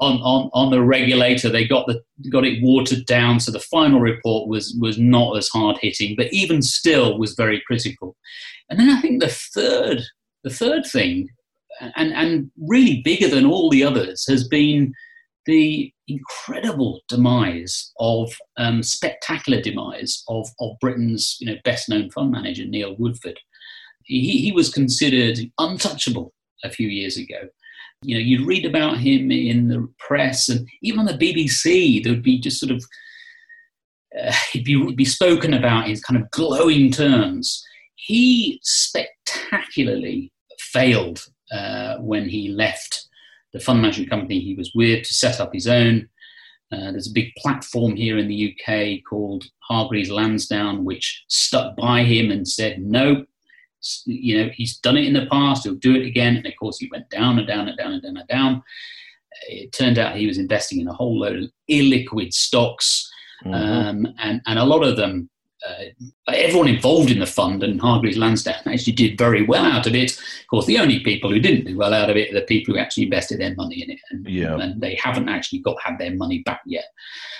on, 0.00 0.16
on, 0.22 0.48
on 0.54 0.70
the 0.70 0.82
regulator. 0.82 1.50
They 1.50 1.66
got 1.66 1.86
the 1.86 2.02
got 2.30 2.46
it 2.46 2.62
watered 2.62 3.04
down, 3.04 3.38
so 3.38 3.52
the 3.52 3.60
final 3.60 4.00
report 4.00 4.48
was 4.48 4.74
was 4.80 4.96
not 4.98 5.36
as 5.36 5.48
hard 5.48 5.76
hitting, 5.76 6.16
but 6.16 6.32
even 6.32 6.62
still 6.62 7.18
was 7.18 7.34
very 7.34 7.62
critical. 7.66 8.16
And 8.70 8.80
then 8.80 8.88
I 8.88 8.98
think 9.02 9.20
the 9.20 9.28
third 9.28 10.00
the 10.42 10.48
third 10.48 10.86
thing, 10.86 11.28
and 11.96 12.14
and 12.14 12.50
really 12.66 13.02
bigger 13.04 13.28
than 13.28 13.44
all 13.44 13.68
the 13.68 13.84
others, 13.84 14.24
has 14.26 14.48
been 14.48 14.94
the 15.46 15.92
incredible 16.08 17.00
demise 17.08 17.92
of 17.98 18.32
um, 18.56 18.82
spectacular 18.82 19.60
demise 19.60 20.22
of, 20.28 20.48
of 20.60 20.72
Britain's 20.80 21.36
you 21.40 21.46
know 21.46 21.56
best 21.64 21.88
known 21.88 22.10
fund 22.10 22.30
manager 22.30 22.64
Neil 22.64 22.96
Woodford. 22.98 23.38
He, 24.04 24.38
he 24.38 24.52
was 24.52 24.72
considered 24.72 25.38
untouchable 25.58 26.32
a 26.64 26.70
few 26.70 26.88
years 26.88 27.16
ago. 27.16 27.48
You 28.02 28.16
know, 28.16 28.20
you'd 28.20 28.46
read 28.46 28.64
about 28.64 28.98
him 28.98 29.30
in 29.30 29.68
the 29.68 29.88
press 29.98 30.48
and 30.48 30.66
even 30.82 31.00
on 31.00 31.06
the 31.06 31.12
BBC. 31.12 32.02
There 32.02 32.12
would 32.12 32.22
be 32.22 32.40
just 32.40 32.58
sort 32.58 32.72
of 32.72 32.84
uh, 34.18 34.32
he'd 34.52 34.64
be, 34.64 34.94
be 34.94 35.04
spoken 35.04 35.54
about 35.54 35.88
in 35.88 35.96
kind 36.00 36.20
of 36.20 36.30
glowing 36.30 36.90
terms. 36.90 37.64
He 37.94 38.58
spectacularly 38.62 40.32
failed 40.58 41.26
uh, 41.52 41.96
when 41.98 42.28
he 42.28 42.48
left 42.48 43.08
the 43.52 43.60
fund 43.60 43.82
management 43.82 44.10
company 44.10 44.40
he 44.40 44.54
was 44.54 44.72
with 44.74 45.04
to 45.04 45.14
set 45.14 45.40
up 45.40 45.52
his 45.52 45.66
own. 45.66 46.08
Uh, 46.72 46.92
there's 46.92 47.08
a 47.08 47.14
big 47.14 47.32
platform 47.36 47.96
here 47.96 48.16
in 48.16 48.28
the 48.28 48.54
UK 48.54 49.00
called 49.08 49.44
Hargreaves 49.68 50.10
Lansdown, 50.10 50.84
which 50.84 51.24
stuck 51.28 51.76
by 51.76 52.04
him 52.04 52.30
and 52.30 52.46
said, 52.46 52.80
no, 52.80 53.24
you 54.06 54.38
know, 54.38 54.50
he's 54.54 54.78
done 54.78 54.96
it 54.96 55.06
in 55.06 55.14
the 55.14 55.26
past, 55.26 55.64
he'll 55.64 55.74
do 55.74 55.96
it 55.96 56.06
again. 56.06 56.36
And 56.36 56.46
of 56.46 56.52
course, 56.58 56.78
he 56.78 56.88
went 56.92 57.10
down 57.10 57.38
and 57.38 57.48
down 57.48 57.68
and 57.68 57.76
down 57.76 57.92
and 57.92 58.02
down 58.02 58.16
and 58.16 58.28
down. 58.28 58.62
It 59.48 59.72
turned 59.72 59.98
out 59.98 60.16
he 60.16 60.26
was 60.26 60.38
investing 60.38 60.80
in 60.80 60.88
a 60.88 60.92
whole 60.92 61.18
load 61.18 61.42
of 61.42 61.50
illiquid 61.70 62.32
stocks, 62.32 63.10
mm-hmm. 63.44 63.54
um, 63.54 64.14
and, 64.18 64.40
and 64.46 64.58
a 64.58 64.64
lot 64.64 64.82
of 64.82 64.96
them 64.96 65.30
uh, 65.68 66.32
everyone 66.32 66.68
involved 66.68 67.10
in 67.10 67.18
the 67.18 67.26
fund 67.26 67.62
and 67.62 67.80
Hargreaves 67.80 68.16
Lansdown 68.16 68.62
actually 68.66 68.94
did 68.94 69.18
very 69.18 69.42
well 69.42 69.64
out 69.64 69.86
of 69.86 69.94
it. 69.94 70.12
Of 70.12 70.46
course, 70.48 70.66
the 70.66 70.78
only 70.78 71.00
people 71.00 71.30
who 71.30 71.40
didn't 71.40 71.66
do 71.66 71.76
well 71.76 71.92
out 71.92 72.10
of 72.10 72.16
it 72.16 72.30
are 72.30 72.40
the 72.40 72.46
people 72.46 72.74
who 72.74 72.80
actually 72.80 73.04
invested 73.04 73.40
their 73.40 73.54
money 73.54 73.82
in 73.82 73.90
it, 73.90 74.00
and, 74.10 74.26
yeah. 74.28 74.58
and 74.58 74.80
they 74.80 74.98
haven't 75.02 75.28
actually 75.28 75.60
got 75.60 75.76
had 75.82 75.98
their 75.98 76.14
money 76.14 76.42
back 76.44 76.60
yet. 76.66 76.86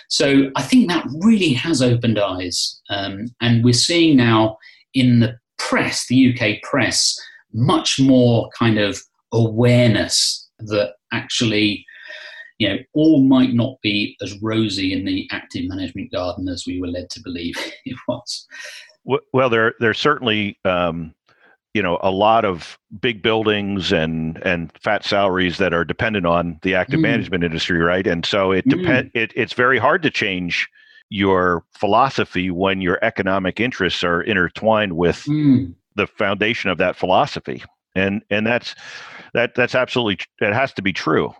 So 0.08 0.50
I 0.56 0.62
think 0.62 0.88
that 0.88 1.06
really 1.20 1.52
has 1.54 1.82
opened 1.82 2.18
eyes, 2.18 2.80
um, 2.90 3.26
and 3.40 3.64
we're 3.64 3.72
seeing 3.72 4.16
now 4.16 4.58
in 4.94 5.20
the 5.20 5.38
press, 5.58 6.06
the 6.08 6.34
UK 6.34 6.62
press, 6.62 7.18
much 7.52 8.00
more 8.00 8.48
kind 8.58 8.78
of 8.78 9.00
awareness 9.32 10.48
that 10.58 10.94
actually 11.12 11.84
you 12.60 12.68
know, 12.68 12.78
all 12.92 13.22
might 13.22 13.54
not 13.54 13.80
be 13.82 14.16
as 14.22 14.40
rosy 14.42 14.92
in 14.92 15.04
the 15.06 15.26
active 15.32 15.64
management 15.66 16.12
garden 16.12 16.46
as 16.48 16.64
we 16.66 16.78
were 16.78 16.86
led 16.86 17.08
to 17.10 17.20
believe 17.24 17.54
it 17.84 17.96
was. 18.06 18.46
Well, 19.32 19.48
there 19.48 19.74
there's 19.80 19.98
certainly 19.98 20.58
um, 20.66 21.14
you 21.72 21.82
know 21.82 21.98
a 22.02 22.10
lot 22.10 22.44
of 22.44 22.78
big 23.00 23.22
buildings 23.22 23.92
and 23.92 24.40
and 24.44 24.70
fat 24.78 25.04
salaries 25.04 25.56
that 25.56 25.72
are 25.72 25.86
dependent 25.86 26.26
on 26.26 26.60
the 26.62 26.74
active 26.74 26.98
mm. 26.98 27.04
management 27.04 27.42
industry, 27.42 27.78
right? 27.78 28.06
And 28.06 28.26
so 28.26 28.52
it 28.52 28.68
depend 28.68 29.08
mm. 29.08 29.20
it, 29.20 29.32
it's 29.34 29.54
very 29.54 29.78
hard 29.78 30.02
to 30.02 30.10
change 30.10 30.68
your 31.08 31.64
philosophy 31.72 32.50
when 32.50 32.82
your 32.82 32.98
economic 33.02 33.58
interests 33.58 34.04
are 34.04 34.20
intertwined 34.20 34.92
with 34.92 35.24
mm. 35.24 35.74
the 35.96 36.06
foundation 36.06 36.70
of 36.70 36.78
that 36.78 36.94
philosophy 36.94 37.64
and 37.96 38.22
and 38.30 38.46
that's 38.46 38.74
that 39.34 39.54
that's 39.56 39.74
absolutely 39.74 40.24
that 40.38 40.52
has 40.52 40.72
to 40.72 40.82
be 40.82 40.92
true 40.92 41.34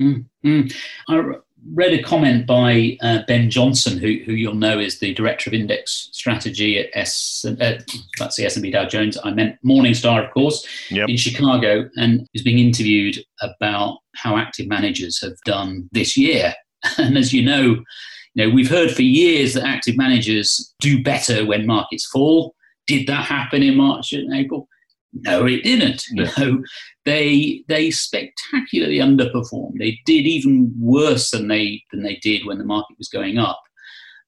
Mm-hmm. 0.00 0.68
I 1.08 1.34
read 1.72 1.92
a 1.92 2.02
comment 2.02 2.46
by 2.46 2.96
uh, 3.02 3.20
Ben 3.26 3.50
Johnson, 3.50 3.98
who, 3.98 4.18
who 4.24 4.32
you'll 4.32 4.54
know 4.54 4.78
is 4.78 4.98
the 4.98 5.14
director 5.14 5.50
of 5.50 5.54
index 5.54 6.08
strategy 6.12 6.78
at 6.78 6.88
S. 6.94 7.44
Uh, 7.44 7.78
that's 8.18 8.36
the 8.36 8.46
S&P 8.46 8.70
Dow 8.70 8.86
Jones. 8.86 9.18
I 9.22 9.30
meant 9.32 9.56
Morningstar, 9.64 10.24
of 10.26 10.32
course, 10.32 10.66
yep. 10.90 11.08
in 11.08 11.16
Chicago, 11.16 11.88
and 11.96 12.26
is 12.34 12.42
being 12.42 12.58
interviewed 12.58 13.18
about 13.42 13.98
how 14.16 14.36
active 14.36 14.68
managers 14.68 15.20
have 15.22 15.36
done 15.44 15.88
this 15.92 16.16
year. 16.16 16.54
And 16.96 17.18
as 17.18 17.30
you 17.34 17.42
know, 17.42 17.84
you 18.32 18.36
know 18.36 18.48
we've 18.48 18.70
heard 18.70 18.90
for 18.90 19.02
years 19.02 19.52
that 19.52 19.66
active 19.66 19.98
managers 19.98 20.74
do 20.80 21.02
better 21.02 21.44
when 21.44 21.66
markets 21.66 22.06
fall. 22.06 22.54
Did 22.86 23.06
that 23.06 23.26
happen 23.26 23.62
in 23.62 23.76
March 23.76 24.14
and 24.14 24.34
April? 24.34 24.66
No, 25.12 25.44
it 25.46 25.64
didn't. 25.64 26.04
You 26.12 26.26
know, 26.38 26.62
they 27.04 27.64
they 27.68 27.90
spectacularly 27.90 28.98
underperformed. 28.98 29.78
They 29.78 29.98
did 30.06 30.26
even 30.26 30.72
worse 30.78 31.30
than 31.30 31.48
they 31.48 31.82
than 31.90 32.02
they 32.02 32.16
did 32.16 32.46
when 32.46 32.58
the 32.58 32.64
market 32.64 32.96
was 32.98 33.08
going 33.08 33.38
up. 33.38 33.60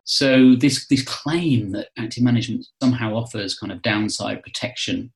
So 0.04 0.54
this 0.54 0.86
this 0.88 1.04
claim 1.04 1.70
that 1.72 1.88
active 1.96 2.24
management 2.24 2.66
somehow 2.82 3.14
offers 3.14 3.56
kind 3.56 3.70
of 3.70 3.82
downside 3.82 4.42
protection, 4.42 5.12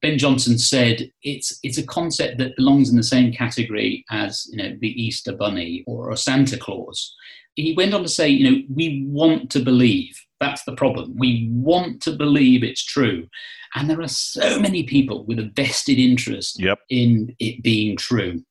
Ben 0.00 0.16
Johnson 0.16 0.58
said 0.58 1.10
it's 1.22 1.58
it's 1.62 1.78
a 1.78 1.86
concept 1.86 2.38
that 2.38 2.56
belongs 2.56 2.90
in 2.90 2.96
the 2.96 3.02
same 3.02 3.32
category 3.32 4.04
as 4.10 4.46
you 4.50 4.56
know 4.56 4.76
the 4.80 5.02
Easter 5.02 5.32
Bunny 5.32 5.84
or 5.86 6.10
a 6.10 6.16
Santa 6.16 6.56
Claus. 6.56 7.14
He 7.56 7.74
went 7.74 7.92
on 7.92 8.02
to 8.02 8.08
say, 8.08 8.28
you 8.28 8.50
know, 8.50 8.62
we 8.74 9.04
want 9.08 9.50
to 9.50 9.60
believe. 9.60 10.18
That's 10.40 10.64
the 10.64 10.74
problem. 10.74 11.14
We 11.18 11.50
want 11.52 12.00
to 12.02 12.12
believe 12.12 12.64
it's 12.64 12.84
true. 12.84 13.28
And 13.74 13.88
there 13.88 14.00
are 14.00 14.08
so 14.08 14.58
many 14.58 14.84
people 14.84 15.24
with 15.26 15.38
a 15.38 15.50
vested 15.54 15.98
interest 15.98 16.60
yep. 16.60 16.80
in 16.88 17.34
it 17.38 17.62
being 17.62 17.96
true. 17.96 18.42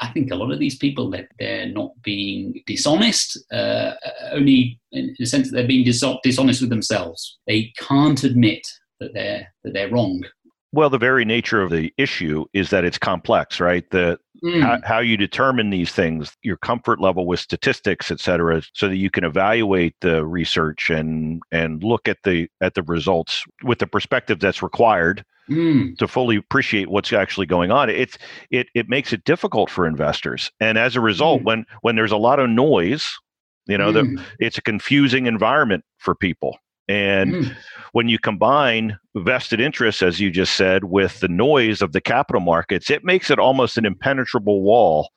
I 0.00 0.08
think 0.08 0.30
a 0.30 0.36
lot 0.36 0.52
of 0.52 0.58
these 0.58 0.76
people 0.76 1.10
that 1.10 1.28
they're 1.38 1.66
not 1.66 1.90
being 2.02 2.62
dishonest, 2.66 3.38
uh, 3.52 3.92
only 4.32 4.80
in 4.92 5.14
the 5.18 5.26
sense 5.26 5.50
that 5.50 5.56
they're 5.56 5.66
being 5.66 5.84
dis- 5.84 6.04
dishonest 6.22 6.60
with 6.60 6.70
themselves. 6.70 7.38
They 7.46 7.72
can't 7.78 8.22
admit 8.22 8.66
that 9.00 9.12
they're 9.12 9.52
that 9.64 9.74
they're 9.74 9.90
wrong. 9.90 10.22
Well, 10.72 10.90
the 10.90 10.98
very 10.98 11.24
nature 11.24 11.62
of 11.62 11.70
the 11.70 11.92
issue 11.96 12.44
is 12.52 12.68
that 12.70 12.84
it's 12.84 12.98
complex, 12.98 13.58
right? 13.58 13.88
The 13.90 14.18
mm. 14.44 14.60
how, 14.60 14.78
how, 14.84 14.98
you 14.98 15.16
determine 15.16 15.70
these 15.70 15.92
things, 15.92 16.36
your 16.42 16.58
comfort 16.58 17.00
level 17.00 17.26
with 17.26 17.40
statistics, 17.40 18.10
et 18.10 18.20
cetera, 18.20 18.62
so 18.74 18.88
that 18.88 18.96
you 18.96 19.10
can 19.10 19.24
evaluate 19.24 19.94
the 20.02 20.26
research 20.26 20.90
and 20.90 21.42
and 21.52 21.82
look 21.82 22.06
at 22.06 22.18
the 22.24 22.48
at 22.60 22.74
the 22.74 22.82
results 22.82 23.44
with 23.62 23.78
the 23.78 23.86
perspective 23.86 24.40
that's 24.40 24.62
required 24.62 25.24
mm. 25.48 25.96
to 25.96 26.06
fully 26.06 26.36
appreciate 26.36 26.90
what's 26.90 27.14
actually 27.14 27.46
going 27.46 27.70
on. 27.70 27.88
It's 27.88 28.18
it 28.50 28.68
it 28.74 28.90
makes 28.90 29.14
it 29.14 29.24
difficult 29.24 29.70
for 29.70 29.86
investors, 29.86 30.50
and 30.60 30.76
as 30.76 30.96
a 30.96 31.00
result, 31.00 31.40
mm. 31.42 31.44
when 31.44 31.66
when 31.80 31.96
there's 31.96 32.12
a 32.12 32.18
lot 32.18 32.40
of 32.40 32.50
noise, 32.50 33.18
you 33.66 33.78
know, 33.78 33.90
the, 33.90 34.02
mm. 34.02 34.22
it's 34.38 34.58
a 34.58 34.62
confusing 34.62 35.26
environment 35.26 35.84
for 35.96 36.14
people. 36.14 36.58
And 36.88 37.34
mm. 37.34 37.56
when 37.92 38.08
you 38.08 38.18
combine 38.18 38.98
vested 39.16 39.60
interests, 39.60 40.02
as 40.02 40.20
you 40.20 40.30
just 40.30 40.54
said, 40.56 40.84
with 40.84 41.20
the 41.20 41.28
noise 41.28 41.82
of 41.82 41.92
the 41.92 42.00
capital 42.00 42.40
markets, 42.40 42.90
it 42.90 43.04
makes 43.04 43.30
it 43.30 43.38
almost 43.38 43.76
an 43.76 43.84
impenetrable 43.84 44.62
wall 44.62 45.10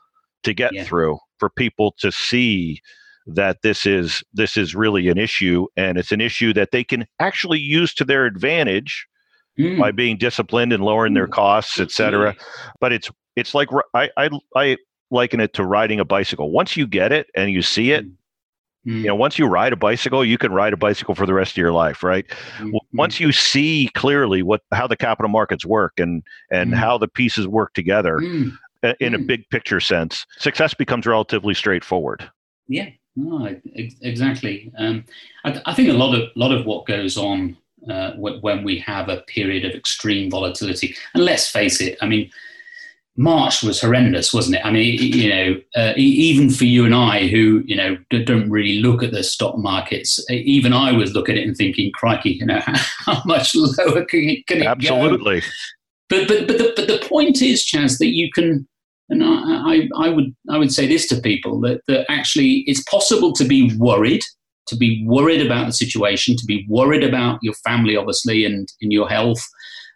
to 0.44 0.54
get 0.54 0.74
Yeah. 0.74 0.84
through 0.84 1.20
for 1.40 1.50
people 1.50 1.94
to 2.00 2.12
see 2.12 2.82
that 3.28 3.62
this 3.62 3.86
is 3.86 4.24
this 4.34 4.58
is 4.58 4.74
really 4.75 5.08
an 5.08 5.18
issue 5.18 5.68
and 5.78 5.98
it's 5.98 6.12
an 6.12 6.20
issue 6.22 6.54
that 6.54 6.72
they 6.72 6.84
can 6.84 7.06
actually 7.20 7.60
use 7.60 7.94
to 7.94 8.04
their 8.04 8.25
advantage 8.25 9.08
Mm. 9.60 9.80
by 9.80 9.92
being 9.92 10.18
disciplined 10.18 10.72
and 10.74 10.84
lowering 10.84 11.13
their 11.13 11.28
costs, 11.28 11.78
et 11.80 11.92
cetera. 11.92 12.34
But 12.80 12.94
it's 12.94 13.12
it's 13.36 13.54
like 13.54 13.68
I, 13.94 14.10
I 14.18 14.30
I 14.56 14.78
liken 15.12 15.40
it 15.42 15.54
to 15.54 15.66
riding 15.66 16.00
a 16.00 16.06
bicycle. 16.06 16.51
Once 16.51 16.75
you 16.78 16.88
get 16.88 17.12
it 17.12 17.28
and 17.36 17.51
you 17.51 17.62
see 17.62 17.92
it, 17.92 18.06
Mm. 18.06 18.13
You 18.83 19.03
know, 19.07 19.15
once 19.15 19.38
you 19.38 19.45
ride 19.45 19.73
a 19.73 19.75
bicycle, 19.75 20.25
you 20.25 20.38
can 20.38 20.51
ride 20.51 20.73
a 20.73 20.77
bicycle 20.77 21.13
for 21.13 21.25
the 21.25 21.33
rest 21.33 21.51
of 21.53 21.57
your 21.57 21.71
life, 21.71 22.03
right? 22.03 22.25
Mm. 22.57 22.79
Once 22.93 23.19
you 23.19 23.31
see 23.31 23.89
clearly 23.93 24.41
what 24.41 24.61
how 24.71 24.88
the 24.88 24.97
capital 24.97 25.29
markets 25.29 25.65
work 25.65 26.00
and 26.00 26.23
and 26.50 26.73
Mm. 26.73 26.77
how 26.77 26.97
the 26.97 27.07
pieces 27.07 27.47
work 27.47 27.73
together 27.73 28.17
Mm. 28.19 28.57
in 29.00 29.13
a 29.13 29.19
Mm. 29.19 29.27
big 29.27 29.50
picture 29.50 29.79
sense, 29.79 30.25
success 30.39 30.73
becomes 30.73 31.05
relatively 31.05 31.53
straightforward. 31.53 32.27
Yeah, 32.67 32.89
no, 33.15 33.55
exactly. 34.01 34.71
Um, 34.77 35.03
I, 35.43 35.61
I 35.65 35.73
think 35.73 35.89
a 35.89 35.93
lot 35.93 36.15
of 36.15 36.29
lot 36.35 36.51
of 36.51 36.65
what 36.65 36.85
goes 36.85 37.17
on 37.17 37.57
uh, 37.89 38.11
w- 38.11 38.39
when 38.41 38.63
we 38.63 38.77
have 38.79 39.09
a 39.09 39.21
period 39.27 39.65
of 39.65 39.73
extreme 39.73 40.29
volatility, 40.29 40.95
and 41.13 41.23
let's 41.23 41.47
face 41.47 41.81
it, 41.81 41.97
I 42.01 42.07
mean, 42.07 42.29
March 43.18 43.62
was 43.62 43.82
horrendous, 43.82 44.34
wasn't 44.34 44.56
it? 44.56 44.65
I 44.65 44.72
mean, 44.72 44.98
you 44.98 45.30
know, 45.30 45.62
uh, 45.75 45.94
even 45.98 46.50
for 46.50 46.63
you 46.63 46.86
and 46.86 46.96
I, 46.96 47.27
who 47.27 47.62
you 47.65 47.75
know 47.75 47.98
don't 48.10 48.50
really 48.50 48.80
look 48.80 49.03
at 49.03 49.12
the 49.12 49.24
stock 49.24 49.58
markets, 49.58 50.24
even 50.30 50.72
I 50.72 50.94
was 50.94 51.13
looking 51.13 51.36
at 51.36 51.41
it 51.41 51.48
and 51.48 51.58
thinking, 51.58 51.91
"Crikey, 51.94 52.32
you 52.32 52.46
know, 52.46 52.62
how 52.65 53.22
much 53.25 53.53
lower 53.53 54.06
can 54.06 54.30
it, 54.30 54.48
can 54.48 54.60
it 54.60 54.63
go?" 54.63 54.70
Absolutely. 54.70 55.41
but 56.10 56.27
but 56.27 56.48
but 56.48 56.58
the, 56.58 56.74
but 56.75 56.88
the 56.88 57.06
point 57.08 57.41
is, 57.41 57.65
Chaz, 57.65 57.98
that 57.98 58.08
you 58.08 58.32
can, 58.32 58.65
and 59.10 59.24
I, 59.24 59.27
I 59.27 59.89
I 59.98 60.10
would 60.10 60.34
I 60.50 60.58
would 60.58 60.72
say 60.72 60.88
this 60.88 61.08
to 61.10 61.20
people 61.20 61.60
that 61.62 61.82
that 61.88 62.10
actually 62.10 62.63
it's 62.65 62.84
possible 62.84 63.34
to 63.34 63.44
be 63.44 63.75
worried, 63.75 64.22
to 64.68 64.77
be 64.77 65.03
worried 65.06 65.46
about 65.46 65.65
the 65.65 65.74
situation, 65.74 66.38
to 66.38 66.46
be 66.46 66.65
worried 66.70 67.03
about 67.03 67.39
your 67.41 67.56
family, 67.56 67.98
obviously, 67.98 68.46
and 68.46 68.72
in 68.80 68.89
your 68.89 69.10
health, 69.10 69.46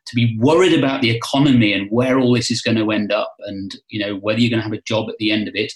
to 0.07 0.15
be 0.15 0.37
worried 0.39 0.77
about 0.77 1.01
the 1.01 1.09
economy 1.09 1.73
and 1.73 1.89
where 1.89 2.19
all 2.19 2.33
this 2.33 2.51
is 2.51 2.61
going 2.61 2.77
to 2.77 2.91
end 2.91 3.11
up, 3.11 3.35
and 3.39 3.75
you 3.89 3.99
know 3.99 4.15
whether 4.17 4.39
you're 4.39 4.49
going 4.49 4.61
to 4.61 4.67
have 4.67 4.77
a 4.77 4.81
job 4.81 5.09
at 5.09 5.17
the 5.19 5.31
end 5.31 5.47
of 5.47 5.55
it. 5.55 5.73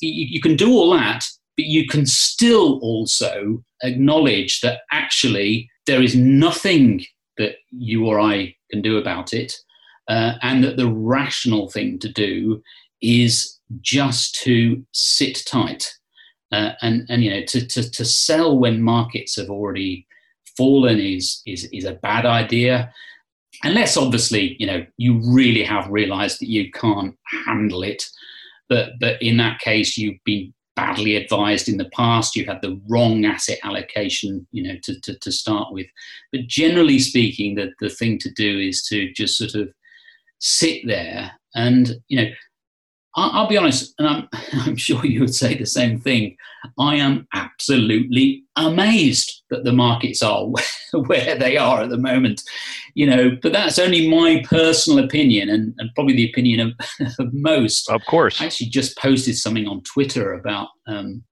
You, 0.00 0.26
you 0.28 0.40
can 0.40 0.56
do 0.56 0.70
all 0.72 0.92
that, 0.92 1.24
but 1.56 1.66
you 1.66 1.86
can 1.86 2.06
still 2.06 2.78
also 2.80 3.62
acknowledge 3.82 4.60
that 4.60 4.80
actually 4.92 5.70
there 5.86 6.02
is 6.02 6.16
nothing 6.16 7.04
that 7.38 7.56
you 7.70 8.06
or 8.06 8.20
I 8.20 8.54
can 8.70 8.82
do 8.82 8.98
about 8.98 9.32
it, 9.32 9.54
uh, 10.08 10.34
and 10.42 10.62
that 10.64 10.76
the 10.76 10.90
rational 10.90 11.70
thing 11.70 11.98
to 12.00 12.12
do 12.12 12.62
is 13.00 13.58
just 13.80 14.34
to 14.42 14.84
sit 14.92 15.42
tight 15.46 15.94
uh, 16.52 16.72
and 16.82 17.06
and 17.08 17.24
you 17.24 17.30
know 17.30 17.44
to, 17.46 17.66
to 17.66 17.90
to 17.90 18.04
sell 18.04 18.58
when 18.58 18.82
markets 18.82 19.36
have 19.36 19.50
already 19.50 20.06
fallen 20.56 21.00
is 21.00 21.42
is 21.46 21.68
is 21.72 21.84
a 21.84 21.94
bad 21.94 22.24
idea 22.24 22.92
unless 23.62 23.96
obviously 23.96 24.56
you 24.58 24.66
know 24.66 24.84
you 24.96 25.20
really 25.24 25.62
have 25.62 25.88
realized 25.88 26.40
that 26.40 26.50
you 26.50 26.70
can't 26.72 27.16
handle 27.46 27.82
it. 27.82 28.04
But 28.68 28.92
but 29.00 29.20
in 29.22 29.36
that 29.38 29.60
case 29.60 29.96
you've 29.96 30.22
been 30.24 30.52
badly 30.76 31.14
advised 31.16 31.68
in 31.68 31.76
the 31.76 31.90
past. 31.90 32.34
You 32.34 32.44
had 32.46 32.60
the 32.60 32.80
wrong 32.88 33.24
asset 33.24 33.58
allocation 33.62 34.46
you 34.50 34.62
know 34.64 34.74
to, 34.82 35.00
to, 35.00 35.18
to 35.18 35.32
start 35.32 35.72
with. 35.72 35.86
But 36.32 36.46
generally 36.46 36.98
speaking 36.98 37.54
the, 37.54 37.72
the 37.80 37.90
thing 37.90 38.18
to 38.20 38.30
do 38.32 38.58
is 38.58 38.82
to 38.88 39.12
just 39.12 39.36
sort 39.36 39.54
of 39.54 39.72
sit 40.40 40.86
there 40.86 41.32
and 41.54 41.94
you 42.08 42.20
know 42.20 42.30
I'll 43.16 43.48
be 43.48 43.56
honest, 43.56 43.94
and 43.98 44.08
I'm, 44.08 44.28
I'm 44.66 44.76
sure 44.76 45.04
you 45.04 45.20
would 45.20 45.34
say 45.34 45.56
the 45.56 45.66
same 45.66 46.00
thing. 46.00 46.36
I 46.78 46.96
am 46.96 47.28
absolutely 47.34 48.44
amazed 48.56 49.42
that 49.50 49.64
the 49.64 49.72
markets 49.72 50.22
are 50.22 50.46
where 50.92 51.36
they 51.36 51.56
are 51.56 51.82
at 51.82 51.90
the 51.90 51.98
moment, 51.98 52.42
you 52.94 53.06
know. 53.06 53.36
But 53.40 53.52
that's 53.52 53.78
only 53.78 54.08
my 54.08 54.42
personal 54.48 55.04
opinion, 55.04 55.50
and, 55.50 55.74
and 55.78 55.90
probably 55.94 56.16
the 56.16 56.30
opinion 56.30 56.60
of, 56.60 57.12
of 57.18 57.32
most. 57.32 57.88
Of 57.90 58.04
course. 58.06 58.40
I 58.40 58.46
actually 58.46 58.70
just 58.70 58.98
posted 58.98 59.36
something 59.36 59.68
on 59.68 59.82
Twitter 59.82 60.34
about 60.34 60.68
um, 60.86 61.22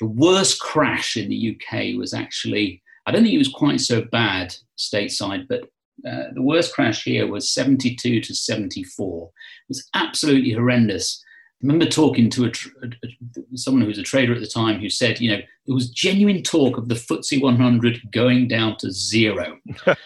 the 0.00 0.06
worst 0.06 0.60
crash 0.60 1.16
in 1.16 1.28
the 1.28 1.56
UK 1.56 1.98
was 1.98 2.12
actually, 2.14 2.82
I 3.06 3.10
don't 3.10 3.22
think 3.22 3.34
it 3.34 3.38
was 3.38 3.48
quite 3.48 3.80
so 3.80 4.02
bad 4.02 4.54
stateside, 4.78 5.48
but 5.48 5.62
uh, 6.06 6.24
the 6.34 6.42
worst 6.42 6.74
crash 6.74 7.04
here 7.04 7.26
was 7.26 7.52
72 7.52 8.20
to 8.20 8.34
74. 8.34 9.26
It 9.26 9.30
was 9.68 9.88
absolutely 9.94 10.52
horrendous. 10.52 11.22
I 11.62 11.66
remember 11.66 11.86
talking 11.86 12.28
to 12.30 12.44
a, 12.44 12.50
tr- 12.50 12.68
a, 12.82 13.56
someone 13.56 13.80
who 13.80 13.88
was 13.88 13.98
a 13.98 14.02
trader 14.02 14.34
at 14.34 14.40
the 14.40 14.46
time 14.46 14.78
who 14.78 14.90
said, 14.90 15.20
you 15.20 15.30
know, 15.30 15.40
there 15.66 15.74
was 15.74 15.88
genuine 15.88 16.42
talk 16.42 16.76
of 16.76 16.88
the 16.88 16.94
FTSE 16.94 17.40
100 17.40 18.12
going 18.12 18.46
down 18.48 18.76
to 18.78 18.90
zero. 18.90 19.58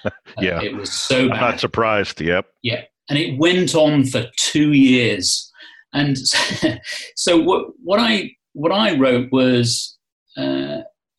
Yeah. 0.41 0.59
Uh, 0.59 0.63
it 0.63 0.77
was 0.77 0.93
so 0.93 1.23
I'm 1.23 1.29
bad. 1.31 1.41
not 1.41 1.61
surprised. 1.61 2.21
Yep. 2.21 2.47
Yeah, 2.63 2.83
and 3.11 3.19
it 3.19 3.39
went 3.39 3.75
on 3.75 4.07
for 4.07 4.27
two 4.39 4.73
years. 4.73 5.51
And 5.93 6.17
so 7.17 7.39
what 7.39 7.67
what 7.83 7.99
I 7.99 8.31
what 8.53 8.73
I 8.73 8.97
wrote 8.97 9.31
was 9.33 9.99
uh, 10.37 10.79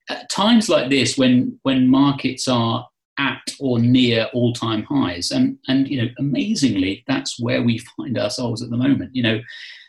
at 0.10 0.30
times 0.32 0.70
like 0.70 0.90
this 0.90 1.18
when 1.18 1.60
when 1.64 1.90
markets 1.90 2.48
are 2.48 2.88
at 3.18 3.42
or 3.60 3.80
near 3.80 4.30
all 4.34 4.54
time 4.54 4.84
highs, 4.84 5.32
and 5.32 5.58
and 5.68 5.88
you 5.88 6.02
know 6.02 6.10
amazingly 6.20 7.04
that's 7.08 7.40
where 7.40 7.62
we 7.64 7.78
find 7.98 8.18
ourselves 8.18 8.62
at 8.62 8.70
the 8.70 8.78
moment. 8.78 9.16
You 9.16 9.24
know, 9.24 9.42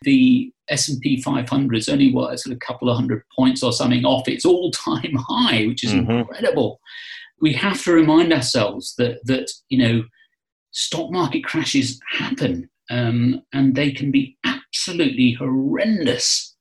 the 0.03 0.53
S 0.69 0.89
and 0.89 1.01
P 1.01 1.21
500 1.21 1.77
is 1.77 1.89
only 1.89 2.13
what 2.13 2.39
sort 2.41 2.53
of 2.53 2.57
a 2.57 2.67
couple 2.67 2.89
of 2.89 2.97
hundred 2.97 3.23
points 3.37 3.63
or 3.63 3.73
something 3.73 4.05
off 4.05 4.29
its 4.29 4.45
all 4.45 4.71
time 4.71 5.15
high, 5.29 5.67
which 5.67 5.85
is 5.85 5.93
Mhm. 5.93 6.21
incredible. 6.21 6.81
We 7.41 7.53
have 7.55 7.83
to 7.85 7.93
remind 7.93 8.33
ourselves 8.33 8.95
that 8.97 9.25
that 9.27 9.51
you 9.69 9.79
know 9.79 10.05
stock 10.73 11.11
market 11.11 11.45
crashes 11.45 12.01
happen 12.11 12.69
um, 12.91 13.43
and 13.53 13.75
they 13.75 13.91
can 13.93 14.11
be 14.11 14.37
absolutely 14.45 15.33
horrendous. 15.33 16.55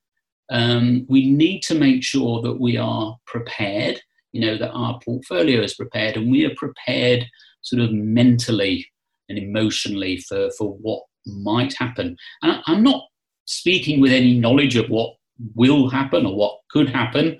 Um, 0.50 1.06
we 1.08 1.30
need 1.30 1.60
to 1.62 1.74
make 1.74 2.02
sure 2.02 2.42
that 2.42 2.60
we 2.60 2.76
are 2.76 3.16
prepared, 3.26 4.02
you 4.32 4.40
know, 4.40 4.56
that 4.58 4.70
our 4.72 4.98
portfolio 5.04 5.60
is 5.62 5.74
prepared 5.74 6.16
and 6.16 6.30
we 6.30 6.44
are 6.44 6.54
prepared 6.56 7.26
sort 7.62 7.82
of 7.82 7.92
mentally 7.92 8.86
and 9.28 9.38
emotionally 9.38 10.16
for, 10.18 10.50
for 10.58 10.72
what 10.80 11.02
might 11.26 11.74
happen. 11.74 12.16
And 12.42 12.52
I- 12.52 12.62
I'm 12.66 12.82
not 12.82 13.04
speaking 13.46 14.00
with 14.00 14.12
any 14.12 14.38
knowledge 14.38 14.76
of 14.76 14.88
what 14.88 15.14
will 15.54 15.88
happen 15.90 16.26
or 16.26 16.34
what 16.36 16.58
could 16.70 16.88
happen. 16.88 17.38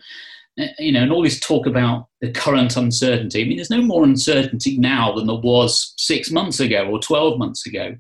Uh, 0.61 0.67
You 0.79 0.93
know, 0.93 1.03
and 1.03 1.13
all 1.13 1.23
this 1.23 1.41
talk 1.41 1.67
about 1.67 2.09
the 2.21 2.31
current 2.31 2.77
uncertainty. 2.77 3.43
I 3.43 3.45
mean, 3.47 3.57
there's 3.57 3.71
no 3.71 3.83
more 3.83 4.05
uncertainty 4.05 4.77
now 4.79 5.13
than 5.13 5.27
there 5.27 5.37
was 5.37 5.95
six 5.97 6.31
months 6.31 6.61
ago 6.61 6.87
or 6.89 6.99
12 7.01 7.39
months 7.39 7.67
ago. 7.67 7.97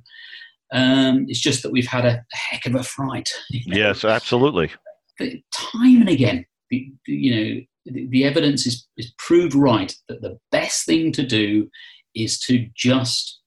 Um, 0.72 1.26
it's 1.28 1.40
just 1.40 1.62
that 1.62 1.72
we've 1.72 1.86
had 1.86 2.04
a, 2.04 2.24
heck 2.32 2.66
of 2.66 2.74
a 2.74 2.82
fright. 2.82 3.28
you 3.50 3.60
know. 3.66 3.76
Yes, 3.76 4.04
absolutely. 4.04 4.70
Time 5.18 6.00
and 6.00 6.08
again, 6.08 6.44
you 6.70 7.34
know, 7.34 7.60
the, 7.86 8.24
evidence 8.24 8.66
is, 8.66 8.86
is 8.96 9.12
proved 9.18 9.54
right 9.54 9.94
that 10.08 10.22
the 10.22 10.38
best 10.50 10.86
thing 10.86 11.12
to 11.12 11.26
do 11.26 11.68
is 12.14 12.38
to 12.40 12.68
just 12.76 13.40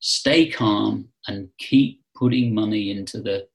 stay 0.00 0.48
calm 0.48 1.08
and 1.28 1.48
keep 1.58 2.00
putting 2.16 2.54
money 2.54 2.90
into 2.90 3.20
the 3.20 3.46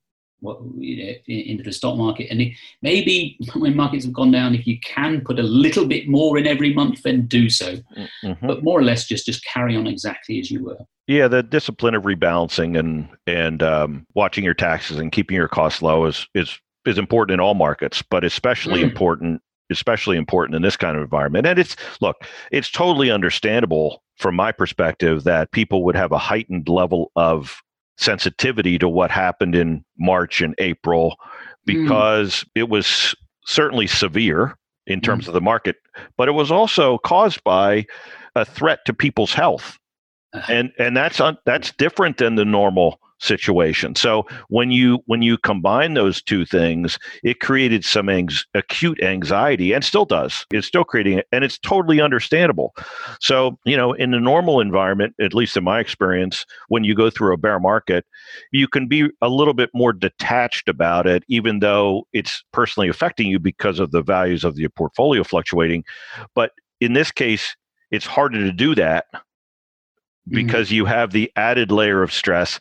what 0.42 0.60
you 0.78 1.04
know 1.04 1.14
into 1.28 1.64
the 1.64 1.72
stock 1.72 1.98
market 1.98 2.28
and 2.30 2.52
maybe 2.82 3.38
when 3.56 3.76
markets 3.76 4.04
have 4.06 4.14
gone 4.14 4.32
down 4.32 4.54
if 4.54 4.68
you 4.68 4.78
can 4.82 5.22
put 5.22 5.40
a 5.40 5.44
little 5.44 5.86
bit 5.88 6.08
more 6.08 6.38
in 6.38 6.46
every 6.46 6.74
month 6.74 7.02
then 7.04 7.26
do 7.26 7.50
so 7.50 7.78
Mhm. 8.24 8.48
but 8.48 8.64
more 8.64 8.78
or 8.80 8.84
less 8.84 9.08
just 9.08 9.26
just 9.26 9.44
carry 9.46 9.76
on 9.76 9.88
exactly 9.88 10.40
as 10.40 10.52
you 10.52 10.64
were 10.64 10.78
Yeah, 11.08 11.28
the 11.28 11.42
discipline 11.44 11.96
of 11.96 12.04
rebalancing 12.04 12.78
and 12.78 13.08
and 13.28 13.64
um, 13.64 14.06
watching 14.14 14.44
your 14.44 14.54
taxes 14.54 14.98
and 15.00 15.12
keeping 15.12 15.36
your 15.38 15.48
costs 15.48 15.82
low 15.82 16.06
is 16.06 16.28
is 16.36 16.60
is 16.86 16.98
important 17.00 17.34
in 17.34 17.40
all 17.40 17.56
markets, 17.56 18.04
but 18.04 18.24
especially 18.24 18.82
Mm. 18.82 18.90
important 18.90 19.42
especially 19.72 20.18
important 20.18 20.56
in 20.56 20.62
this 20.62 20.78
kind 20.78 20.96
of 20.96 21.04
environment. 21.04 21.48
And 21.48 21.60
it's 21.60 21.76
look, 22.02 22.24
it's 22.52 22.70
totally 22.70 23.12
understandable 23.12 24.04
from 24.18 24.36
my 24.36 24.52
perspective 24.52 25.24
that 25.24 25.52
people 25.52 25.84
would 25.84 25.96
have 25.96 26.12
a 26.12 26.18
heightened 26.18 26.70
level 26.70 27.12
of 27.16 27.62
sensitivity 27.98 28.78
to 28.78 28.90
what 28.90 29.12
happened 29.12 29.56
in 29.56 29.84
March 29.98 30.42
and 30.42 30.56
April 30.58 31.18
mm. 31.20 31.26
because 31.66 32.46
it 32.56 32.70
was 32.70 33.16
certainly 33.46 33.88
severe 33.88 34.58
in 34.88 35.00
mm. 35.00 35.04
terms 35.04 35.28
of 35.28 35.34
the 35.34 35.42
market, 35.42 35.78
but 36.18 36.28
it 36.28 36.34
was 36.34 36.52
also 36.52 36.98
caused 37.00 37.44
by 37.44 37.86
a 38.36 38.46
threat 38.46 38.80
to 38.86 38.94
people's 38.94 39.34
health. 39.34 39.78
And 40.50 40.74
and 40.78 40.98
that's 40.98 41.22
un, 41.22 41.38
that's 41.46 41.72
different 41.72 42.18
than 42.18 42.36
the 42.36 42.44
normal 42.44 43.00
situation. 43.20 43.96
So 43.96 44.26
when 44.50 44.72
you 44.72 45.00
when 45.06 45.22
you 45.22 45.38
combine 45.38 45.94
those 45.94 46.22
two 46.22 46.46
things, 46.46 46.98
it 47.24 47.40
created 47.40 47.86
some 47.86 48.10
anx- 48.10 48.46
acute 48.54 49.02
anxiety, 49.02 49.74
and 49.74 49.84
still 49.84 50.06
does. 50.06 50.46
It's 50.52 50.68
still 50.68 50.84
creating 50.84 51.20
it, 51.20 51.28
and 51.32 51.44
it's 51.44 51.58
totally 51.60 52.02
understandable. 52.02 52.74
So 53.20 53.58
you 53.66 53.78
know, 53.78 53.94
in 53.94 54.14
a 54.14 54.20
normal 54.20 54.60
environment, 54.60 55.16
at 55.20 55.34
least 55.34 55.58
in 55.58 55.64
my 55.64 55.80
experience, 55.80 56.46
when 56.68 56.84
you 56.84 56.96
go 56.96 57.10
through 57.10 57.34
a 57.34 57.38
bear 57.38 57.60
market, 57.60 58.06
you 58.52 58.68
can 58.68 58.88
be 58.88 59.10
a 59.22 59.30
little 59.30 59.54
bit 59.54 59.70
more 59.74 59.94
detached 59.94 60.68
about 60.70 61.08
it, 61.08 61.24
even 61.28 61.60
though 61.60 62.08
it's 62.14 62.44
personally 62.52 62.90
affecting 62.90 63.28
you 63.28 63.40
because 63.40 63.80
of 63.80 63.92
the 63.92 64.02
values 64.02 64.44
of 64.44 64.58
your 64.58 64.70
portfolio 64.70 65.24
fluctuating. 65.24 65.84
But 66.34 66.52
in 66.82 66.94
this 66.94 67.12
case, 67.12 67.56
it's 67.92 68.06
harder 68.06 68.40
to 68.40 68.52
do 68.52 68.76
that. 68.76 69.06
Because 70.30 70.68
mm-hmm. 70.68 70.76
you 70.76 70.86
have 70.86 71.12
the 71.12 71.32
added 71.36 71.72
layer 71.72 72.02
of 72.02 72.12
stress. 72.12 72.60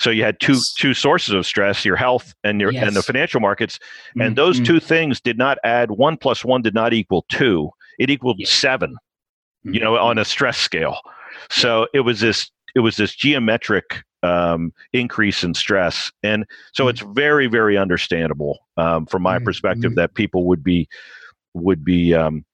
So 0.00 0.10
you 0.10 0.24
had 0.24 0.40
two 0.40 0.56
two 0.76 0.94
sources 0.94 1.34
of 1.34 1.46
stress: 1.46 1.84
your 1.84 1.96
health 1.96 2.34
and 2.44 2.60
your 2.60 2.72
yes. 2.72 2.86
and 2.86 2.96
the 2.96 3.02
financial 3.02 3.40
markets. 3.40 3.78
Mm-hmm. 3.78 4.20
And 4.20 4.36
those 4.36 4.56
mm-hmm. 4.56 4.64
two 4.64 4.80
things 4.80 5.20
did 5.20 5.38
not 5.38 5.58
add 5.64 5.92
one 5.92 6.16
plus 6.16 6.44
one 6.44 6.62
did 6.62 6.74
not 6.74 6.92
equal 6.92 7.24
two. 7.28 7.70
It 7.98 8.10
equaled 8.10 8.40
yeah. 8.40 8.48
7 8.48 8.96
You 9.62 9.80
know, 9.80 9.96
on 9.96 10.16
mm-hmm. 10.16 10.20
a 10.20 10.24
stress 10.24 10.58
scale. 10.58 10.98
So 11.50 11.86
it 11.94 12.00
was 12.00 12.20
this 12.20 12.50
it 12.74 12.80
was 12.80 12.96
this 12.96 13.14
geometric 13.14 14.02
um, 14.22 14.72
increase 14.92 15.44
in 15.44 15.54
stress, 15.54 16.10
and 16.22 16.44
so 16.72 16.88
it's 16.88 17.00
very 17.00 17.46
very 17.46 17.76
understandable 17.76 18.58
um, 18.76 19.06
from 19.06 19.22
my 19.22 19.38
perspective 19.38 19.94
that 19.96 20.14
people 20.14 20.44
would 20.46 20.64
be 20.64 20.88
would 21.52 21.84
be 21.84 22.14
um, 22.14 22.44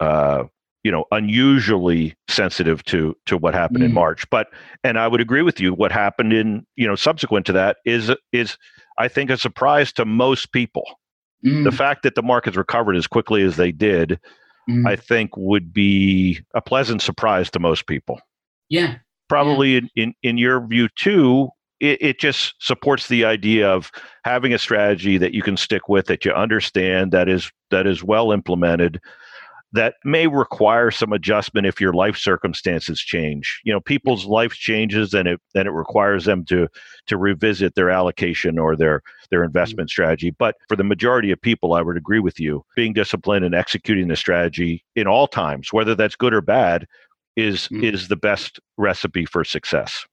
uh, 0.00 0.44
you 0.84 0.92
know 0.92 1.06
unusually 1.10 2.14
sensitive 2.28 2.84
to 2.84 3.16
to 3.26 3.36
what 3.36 3.54
happened 3.54 3.80
mm. 3.80 3.86
in 3.86 3.94
March. 3.94 4.28
But 4.30 4.48
and 4.84 4.98
I 4.98 5.08
would 5.08 5.20
agree 5.20 5.42
with 5.42 5.58
you. 5.58 5.72
What 5.74 5.90
happened 5.90 6.32
in 6.32 6.64
you 6.76 6.86
know 6.86 6.94
subsequent 6.94 7.46
to 7.46 7.52
that 7.54 7.78
is 7.84 8.12
is 8.32 8.56
I 8.98 9.08
think 9.08 9.30
a 9.30 9.36
surprise 9.36 9.92
to 9.94 10.04
most 10.04 10.52
people. 10.52 10.84
Mm. 11.44 11.64
The 11.64 11.72
fact 11.72 12.04
that 12.04 12.14
the 12.14 12.22
markets 12.22 12.56
recovered 12.56 12.96
as 12.96 13.06
quickly 13.06 13.42
as 13.42 13.56
they 13.56 13.72
did, 13.72 14.20
mm. 14.70 14.86
I 14.86 14.94
think, 14.94 15.36
would 15.36 15.72
be 15.72 16.40
a 16.54 16.60
pleasant 16.60 17.02
surprise 17.02 17.50
to 17.50 17.58
most 17.58 17.86
people. 17.86 18.20
Yeah, 18.68 18.96
probably 19.28 19.72
yeah. 19.72 19.78
In, 19.78 19.90
in 19.96 20.14
in 20.22 20.38
your 20.38 20.64
view 20.66 20.88
too. 20.96 21.48
It, 21.80 22.00
it 22.00 22.20
just 22.20 22.54
supports 22.60 23.08
the 23.08 23.24
idea 23.24 23.68
of 23.68 23.90
having 24.24 24.54
a 24.54 24.58
strategy 24.58 25.18
that 25.18 25.34
you 25.34 25.42
can 25.42 25.56
stick 25.56 25.88
with, 25.88 26.06
that 26.06 26.24
you 26.24 26.32
understand, 26.32 27.10
that 27.10 27.28
is 27.28 27.50
that 27.72 27.84
is 27.86 28.02
well 28.02 28.30
implemented, 28.30 29.00
that 29.74 29.96
may 30.04 30.28
require 30.28 30.92
some 30.92 31.12
adjustment 31.12 31.66
if 31.66 31.80
your 31.80 31.92
life 31.92 32.16
circumstances 32.16 33.00
change. 33.00 33.60
You 33.64 33.72
know, 33.72 33.80
people's 33.80 34.24
life 34.24 34.52
changes 34.52 35.12
and 35.12 35.26
it 35.26 35.40
and 35.54 35.66
it 35.66 35.72
requires 35.72 36.24
them 36.24 36.44
to 36.46 36.68
to 37.08 37.16
revisit 37.16 37.74
their 37.74 37.90
allocation 37.90 38.58
or 38.58 38.76
their 38.76 39.02
their 39.30 39.40
mm-hmm. 39.40 39.46
investment 39.46 39.90
strategy. 39.90 40.30
But 40.30 40.54
for 40.68 40.76
the 40.76 40.84
majority 40.84 41.32
of 41.32 41.42
people, 41.42 41.74
I 41.74 41.82
would 41.82 41.96
agree 41.96 42.20
with 42.20 42.38
you. 42.38 42.64
Being 42.76 42.92
disciplined 42.92 43.44
and 43.44 43.54
executing 43.54 44.06
the 44.06 44.16
strategy 44.16 44.84
in 44.94 45.08
all 45.08 45.26
times, 45.26 45.72
whether 45.72 45.96
that's 45.96 46.14
good 46.14 46.32
or 46.32 46.40
bad, 46.40 46.86
is 47.36 47.68
mm. 47.68 47.82
is 47.82 48.06
the 48.06 48.16
best 48.16 48.60
recipe 48.76 49.26
for 49.26 49.42
success 49.42 50.06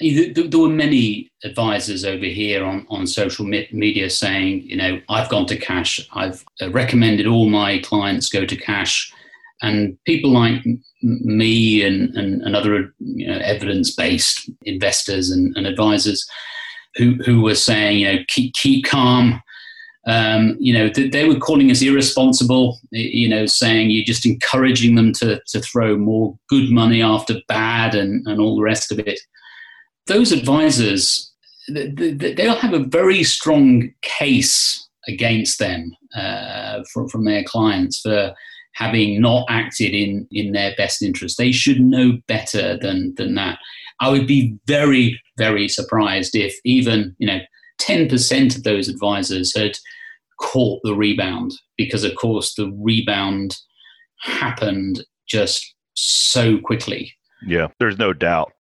there 0.00 0.60
were 0.60 0.68
many 0.68 1.30
advisors 1.44 2.04
over 2.04 2.24
here 2.24 2.64
on, 2.64 2.86
on 2.88 3.06
social 3.06 3.44
media 3.44 4.10
saying, 4.10 4.62
you 4.62 4.76
know, 4.76 5.00
I've 5.08 5.28
gone 5.28 5.46
to 5.46 5.56
cash. 5.56 6.00
I've 6.12 6.44
uh, 6.60 6.70
recommended 6.70 7.26
all 7.26 7.48
my 7.48 7.78
clients 7.80 8.28
go 8.28 8.44
to 8.44 8.56
cash. 8.56 9.12
And 9.60 9.96
people 10.04 10.30
like 10.30 10.64
me 11.02 11.84
and, 11.84 12.14
and, 12.16 12.42
and 12.42 12.56
other 12.56 12.92
you 12.98 13.28
know, 13.28 13.38
evidence 13.38 13.94
based 13.94 14.50
investors 14.62 15.30
and, 15.30 15.56
and, 15.56 15.66
advisors 15.66 16.26
who, 16.96 17.14
who 17.24 17.42
were 17.42 17.54
saying, 17.54 18.00
you 18.00 18.12
know, 18.12 18.18
keep, 18.28 18.52
keep 18.54 18.84
calm. 18.84 19.40
Um, 20.04 20.56
you 20.58 20.72
know, 20.72 20.88
th- 20.88 21.12
they 21.12 21.28
were 21.28 21.38
calling 21.38 21.70
us 21.70 21.80
irresponsible, 21.80 22.80
you 22.90 23.28
know, 23.28 23.46
saying 23.46 23.90
you're 23.90 24.04
just 24.04 24.26
encouraging 24.26 24.96
them 24.96 25.12
to, 25.14 25.40
to 25.46 25.60
throw 25.60 25.96
more 25.96 26.36
good 26.48 26.70
money 26.70 27.00
after 27.00 27.40
bad 27.46 27.94
and, 27.94 28.26
and 28.26 28.40
all 28.40 28.56
the 28.56 28.62
rest 28.62 28.90
of 28.90 28.98
it 28.98 29.20
those 30.06 30.32
advisors, 30.32 31.32
they'll 31.68 32.56
have 32.56 32.74
a 32.74 32.84
very 32.84 33.22
strong 33.22 33.90
case 34.02 34.88
against 35.08 35.58
them 35.58 35.92
uh, 36.14 36.82
from, 36.92 37.08
from 37.08 37.24
their 37.24 37.44
clients 37.44 38.00
for 38.00 38.32
having 38.74 39.20
not 39.20 39.44
acted 39.48 39.92
in, 39.92 40.26
in 40.30 40.52
their 40.52 40.74
best 40.76 41.02
interest. 41.02 41.36
They 41.38 41.52
should 41.52 41.80
know 41.80 42.18
better 42.26 42.78
than, 42.78 43.14
than 43.16 43.34
that. 43.34 43.58
I 44.00 44.08
would 44.08 44.26
be 44.26 44.56
very, 44.66 45.20
very 45.36 45.68
surprised 45.68 46.34
if 46.34 46.54
even, 46.64 47.14
you 47.18 47.26
know, 47.26 47.40
10% 47.80 48.56
of 48.56 48.62
those 48.62 48.88
advisors 48.88 49.54
had 49.56 49.76
caught 50.40 50.80
the 50.82 50.94
rebound 50.94 51.52
because, 51.76 52.04
of 52.04 52.14
course, 52.16 52.54
the 52.54 52.72
rebound 52.76 53.56
happened 54.20 55.04
just 55.28 55.74
so 55.94 56.58
quickly. 56.58 57.12
Yeah, 57.46 57.68
there's 57.78 57.98
no 57.98 58.12
doubt. 58.12 58.52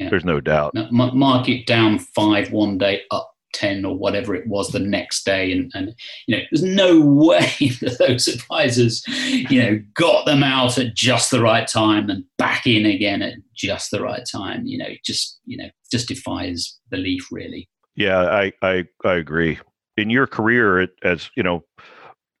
Yeah. 0.00 0.08
There's 0.08 0.24
no 0.24 0.40
doubt. 0.40 0.72
market 0.90 1.66
down 1.66 1.98
five 1.98 2.50
one 2.52 2.78
day, 2.78 3.02
up 3.10 3.30
10 3.52 3.84
or 3.84 3.96
whatever 3.96 4.34
it 4.34 4.46
was 4.46 4.68
the 4.68 4.78
next 4.78 5.24
day. 5.24 5.52
And, 5.52 5.70
and, 5.74 5.94
you 6.26 6.36
know, 6.36 6.42
there's 6.50 6.62
no 6.62 7.00
way 7.04 7.50
that 7.80 7.96
those 7.98 8.26
advisors, 8.26 9.04
you 9.28 9.60
know, 9.60 9.80
got 9.94 10.24
them 10.26 10.42
out 10.42 10.78
at 10.78 10.94
just 10.94 11.30
the 11.30 11.42
right 11.42 11.66
time 11.66 12.08
and 12.08 12.24
back 12.38 12.66
in 12.66 12.86
again 12.86 13.22
at 13.22 13.34
just 13.54 13.90
the 13.90 14.02
right 14.02 14.22
time. 14.30 14.66
You 14.66 14.78
know, 14.78 14.88
just, 15.04 15.38
you 15.44 15.56
know, 15.56 15.68
just 15.90 16.08
defies 16.08 16.78
belief, 16.90 17.28
really. 17.30 17.68
Yeah, 17.94 18.20
I, 18.20 18.52
I, 18.62 18.84
I 19.04 19.14
agree. 19.14 19.58
In 19.96 20.08
your 20.08 20.26
career, 20.26 20.88
as, 21.02 21.30
you 21.36 21.42
know, 21.42 21.64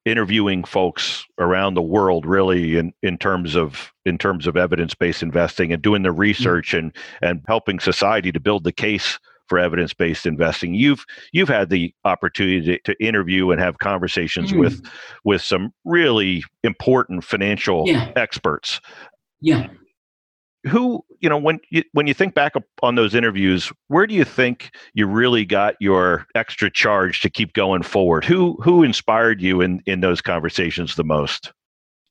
interviewing 0.04 0.64
folks 0.64 1.26
around 1.38 1.74
the 1.74 1.82
world 1.82 2.24
really 2.24 2.76
in, 2.78 2.92
in 3.02 3.18
terms 3.18 3.54
of 3.54 3.92
in 4.06 4.16
terms 4.16 4.46
of 4.46 4.56
evidence-based 4.56 5.22
investing 5.22 5.72
and 5.72 5.82
doing 5.82 6.02
the 6.02 6.08
mm-hmm. 6.08 6.20
research 6.20 6.72
and 6.72 6.94
and 7.20 7.42
helping 7.46 7.78
society 7.78 8.32
to 8.32 8.40
build 8.40 8.64
the 8.64 8.72
case 8.72 9.18
for 9.46 9.58
evidence-based 9.58 10.26
investing 10.26 10.74
you've 10.74 11.04
you've 11.32 11.48
had 11.48 11.68
the 11.68 11.92
opportunity 12.04 12.62
to, 12.62 12.78
to 12.82 13.04
interview 13.04 13.50
and 13.50 13.60
have 13.60 13.78
conversations 13.78 14.52
mm. 14.52 14.60
with 14.60 14.82
with 15.24 15.42
some 15.42 15.72
really 15.84 16.42
important 16.62 17.22
financial 17.22 17.84
yeah. 17.86 18.10
experts 18.16 18.80
yeah 19.40 19.66
who 20.66 21.04
you 21.20 21.28
know 21.28 21.38
when 21.38 21.58
you 21.70 21.82
when 21.92 22.06
you 22.06 22.14
think 22.14 22.34
back 22.34 22.52
on 22.82 22.94
those 22.94 23.14
interviews 23.14 23.72
where 23.88 24.06
do 24.06 24.14
you 24.14 24.24
think 24.24 24.70
you 24.94 25.06
really 25.06 25.44
got 25.44 25.74
your 25.80 26.26
extra 26.34 26.70
charge 26.70 27.20
to 27.20 27.30
keep 27.30 27.52
going 27.52 27.82
forward? 27.82 28.24
Who 28.24 28.58
who 28.62 28.82
inspired 28.82 29.40
you 29.40 29.60
in 29.60 29.82
in 29.86 30.00
those 30.00 30.20
conversations 30.20 30.96
the 30.96 31.04
most 31.04 31.52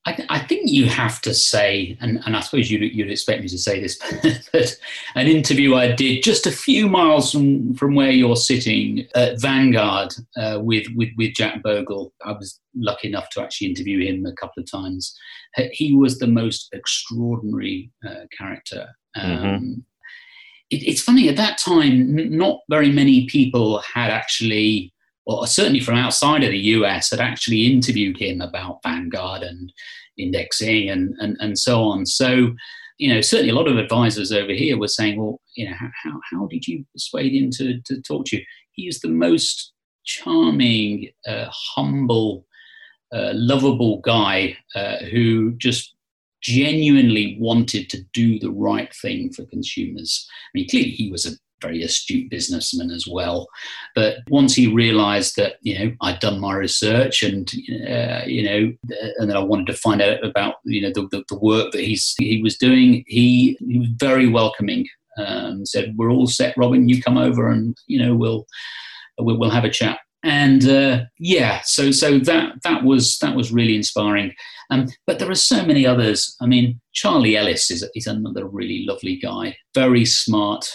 I, 0.06 0.14
th- 0.14 0.28
I, 0.32 0.40
think 0.40 0.70
you 0.70 0.86
have 0.88 1.22
to 1.22 1.34
say, 1.34 1.98
and, 2.00 2.22
and 2.26 2.36
I 2.36 2.40
suppose 2.40 2.72
you'd, 2.72 2.82
you'd 2.82 3.12
expect 3.12 3.42
me 3.42 3.50
to 3.50 3.58
say 3.58 3.82
this, 3.82 4.00
but 4.54 4.80
an 5.16 5.28
interview 5.28 5.76
I 5.76 5.92
did 5.92 6.24
just 6.24 6.48
a 6.48 6.52
few 6.52 6.88
miles 6.88 7.32
from, 7.32 7.74
from 7.76 7.96
where 7.96 8.10
you're 8.10 8.38
sitting 8.38 9.06
at 9.14 9.42
Vanguard 9.42 10.14
uh, 10.38 10.60
with, 10.62 10.88
with, 10.96 11.10
with 11.18 11.34
Jack 11.34 11.62
Bogle. 11.62 12.14
I 12.26 12.32
was 12.32 12.60
lucky 12.76 13.10
enough 13.10 13.30
to 13.32 13.42
actually 13.42 13.68
interview 13.68 14.06
him 14.06 14.26
a 14.26 14.34
couple 14.34 14.64
of 14.64 14.72
times. 14.72 15.14
He 15.74 15.94
was 15.94 16.18
the 16.18 16.28
most 16.28 16.70
extraordinary 16.72 17.92
uh, 18.08 18.26
character. 18.36 18.88
Um, 19.16 19.32
mm-hmm. 19.32 19.74
it, 20.70 20.84
it's 20.88 21.02
funny, 21.02 21.28
at 21.28 21.36
that 21.36 21.58
time, 21.58 22.18
n- 22.18 22.38
not 22.38 22.62
very 22.70 22.92
many 22.92 23.28
people 23.28 23.80
had 23.80 24.12
actually 24.12 24.94
or 25.30 25.46
certainly 25.46 25.80
from 25.80 25.96
outside 25.96 26.44
of 26.44 26.50
the 26.50 26.58
US, 26.58 27.12
had 27.12 27.20
actually 27.20 27.68
interviewed 27.68 28.18
him 28.18 28.42
about 28.42 28.82
Vanguard 28.84 29.44
and 29.44 29.72
indexing 30.18 30.90
and, 30.90 31.14
and, 31.20 31.38
and 31.40 31.58
so 31.58 31.84
on. 31.84 32.08
So, 32.08 32.56
you 32.98 33.14
know, 33.14 33.22
certainly 33.22 33.52
a 33.52 33.56
lot 33.56 33.68
of 33.68 33.78
advisors 33.78 34.32
over 34.32 34.52
here 34.52 34.78
were 34.78 34.88
saying, 34.88 35.22
well, 35.22 35.40
you 35.56 35.70
know, 35.70 35.76
how, 35.76 36.20
how 36.32 36.48
did 36.48 36.68
you 36.68 36.84
persuade 36.94 37.34
him 37.34 37.52
to, 37.52 37.80
to 37.86 38.02
talk 38.02 38.26
to 38.26 38.38
you? 38.38 38.44
He 38.72 38.88
is 38.88 39.02
the 39.02 39.10
most 39.10 39.72
charming, 40.04 41.10
uh, 41.28 41.46
humble, 41.52 42.48
uh, 43.14 43.32
lovable 43.36 44.02
guy 44.02 44.58
uh, 44.74 44.98
who 45.12 45.52
just 45.58 45.94
genuinely 46.42 47.38
wanted 47.40 47.90
to 47.92 48.02
do 48.14 48.40
the 48.40 48.52
right 48.52 48.94
thing 48.96 49.32
for 49.32 49.46
consumers. 49.46 50.28
I 50.32 50.50
mean, 50.56 50.70
clearly 50.70 50.90
he 50.90 51.12
was 51.12 51.28
a 51.28 51.38
very 51.62 51.84
astute 51.84 52.30
businessman 52.30 52.92
as 52.92 53.06
well. 53.10 53.48
But 53.96 54.18
once 54.30 54.54
he 54.54 54.74
realised 54.74 55.36
that 55.38 55.56
you 55.62 55.78
know 55.78 55.96
I'd 56.02 56.20
done 56.20 56.40
my 56.40 56.54
research 56.54 57.24
and 57.24 57.52
uh, 57.88 58.22
you 58.26 58.44
know 58.44 58.72
and 59.18 59.30
then 59.30 59.38
I 59.38 59.44
wanted 59.44 59.68
to 59.68 59.74
find 59.74 60.02
out 60.02 60.24
about 60.24 60.56
you 60.66 60.82
know 60.82 60.92
the, 60.94 61.08
the, 61.10 61.24
the 61.30 61.40
work 61.40 61.72
that 61.72 61.82
he's 61.82 62.16
he 62.18 62.42
was 62.42 62.58
doing, 62.58 63.04
he, 63.08 63.58
he 63.60 63.80
was 63.80 63.90
very 63.98 64.28
welcoming. 64.28 64.88
Um, 65.18 65.66
said 65.66 65.96
we're 65.98 66.12
all 66.12 66.28
set, 66.28 66.56
Robin. 66.58 66.88
You 66.88 67.02
come 67.02 67.18
over 67.18 67.50
and 67.50 67.78
you 67.88 68.02
know 68.02 68.16
we'll 68.16 68.46
we'll, 69.20 69.38
we'll 69.38 69.50
have 69.50 69.66
a 69.66 69.70
chat. 69.70 70.00
And 70.24 70.68
uh, 70.68 71.06
yeah, 71.18 71.62
so 71.64 71.92
so 71.92 72.20
that 72.20 72.62
that 72.64 72.84
was 72.84 73.18
that 73.20 73.36
was 73.36 73.52
really 73.52 73.76
inspiring. 73.76 74.34
Um, 74.70 74.88
but 75.08 75.20
there 75.20 75.32
are 75.32 75.36
so 75.36 75.66
many 75.66 75.86
others. 75.86 76.36
I 76.42 76.46
mean, 76.46 76.80
Charlie 76.94 77.36
Ellis 77.36 77.72
is, 77.72 77.88
is 77.96 78.06
another 78.06 78.46
really 78.46 78.86
lovely 78.88 79.16
guy, 79.18 79.58
very 79.74 80.06
smart, 80.06 80.70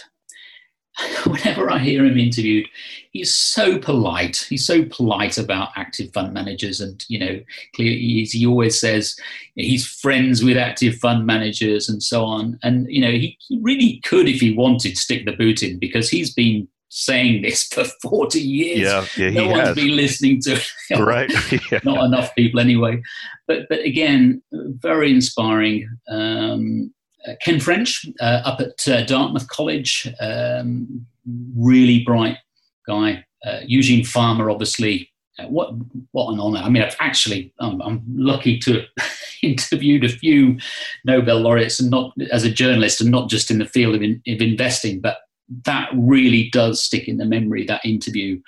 whenever 1.26 1.70
I 1.70 1.78
hear 1.78 2.04
him 2.04 2.18
interviewed, 2.18 2.68
he's 3.10 3.34
so 3.34 3.78
polite. 3.78 4.46
He's 4.48 4.66
so 4.66 4.84
polite 4.84 5.38
about 5.38 5.70
active 5.76 6.12
fund 6.12 6.32
managers, 6.32 6.80
and 6.80 7.04
you 7.08 7.18
know, 7.18 7.40
clearly 7.74 8.24
he 8.24 8.46
always 8.46 8.78
says 8.78 9.16
he's 9.56 9.86
friends 9.86 10.44
with 10.44 10.56
active 10.56 10.96
fund 10.96 11.26
managers 11.26 11.88
and 11.88 12.02
so 12.02 12.24
on. 12.24 12.58
And 12.62 12.86
you 12.88 13.00
know, 13.00 13.10
he, 13.10 13.36
he 13.48 13.58
really 13.60 14.00
could, 14.04 14.28
if 14.28 14.40
he 14.40 14.52
wanted, 14.52 14.96
stick 14.96 15.24
the 15.24 15.32
boot 15.32 15.62
in 15.62 15.78
because 15.78 16.08
he's 16.08 16.32
been 16.32 16.68
saying 16.94 17.42
this 17.42 17.64
for 17.72 17.84
40 18.02 18.40
years. 18.40 18.80
Yeah, 18.80 19.06
yeah 19.16 19.30
no 19.30 19.48
one's 19.48 19.68
has. 19.68 19.74
been 19.74 19.96
listening 19.96 20.40
to 20.42 20.52
it. 20.52 20.98
right. 20.98 21.30
yeah. 21.72 21.80
Not 21.84 22.04
enough 22.04 22.34
people 22.36 22.60
anyway. 22.60 23.02
But 23.48 23.68
but 23.68 23.80
again, 23.80 24.42
very 24.52 25.10
inspiring. 25.10 25.88
Um, 26.08 26.93
Ken 27.40 27.60
French 27.60 28.06
uh, 28.20 28.42
up 28.44 28.60
at 28.60 28.86
uh, 28.88 29.04
Dartmouth 29.04 29.48
College, 29.48 30.12
um, 30.20 31.06
really 31.56 32.04
bright 32.04 32.38
guy. 32.86 33.24
Uh, 33.44 33.60
Eugene 33.66 34.04
Fama, 34.04 34.50
obviously, 34.50 35.10
uh, 35.38 35.46
what 35.46 35.72
what 36.12 36.32
an 36.32 36.40
honour! 36.40 36.60
I 36.60 36.68
mean, 36.68 36.82
I've 36.82 36.96
actually 37.00 37.52
I'm, 37.60 37.80
I'm 37.82 38.02
lucky 38.14 38.58
to 38.60 38.84
interviewed 39.42 40.04
a 40.04 40.08
few 40.08 40.58
Nobel 41.04 41.40
laureates, 41.40 41.80
and 41.80 41.90
not 41.90 42.12
as 42.30 42.44
a 42.44 42.50
journalist, 42.50 43.00
and 43.00 43.10
not 43.10 43.28
just 43.28 43.50
in 43.50 43.58
the 43.58 43.66
field 43.66 43.94
of, 43.94 44.02
in, 44.02 44.22
of 44.28 44.40
investing, 44.40 45.00
but 45.00 45.18
that 45.64 45.90
really 45.94 46.50
does 46.50 46.82
stick 46.82 47.08
in 47.08 47.18
the 47.18 47.24
memory. 47.24 47.64
That 47.64 47.84
interview. 47.84 48.40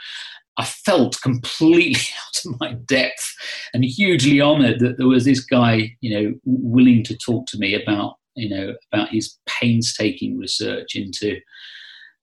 I 0.59 0.65
felt 0.65 1.21
completely 1.21 2.01
out 2.27 2.47
of 2.47 2.61
my 2.61 2.73
depth 2.87 3.35
and 3.75 3.85
hugely 3.85 4.41
honoured 4.41 4.81
that 4.81 4.97
there 4.97 5.07
was 5.07 5.27
this 5.27 5.41
guy, 5.41 5.95
you 6.01 6.19
know, 6.19 6.35
willing 6.47 7.05
to 7.05 7.15
talk 7.15 7.47
to 7.49 7.59
me 7.59 7.75
about 7.75 8.15
you 8.37 8.49
know, 8.49 8.75
about 8.93 9.09
his 9.09 9.39
painstaking 9.47 10.39
research 10.39 10.95
into 10.95 11.41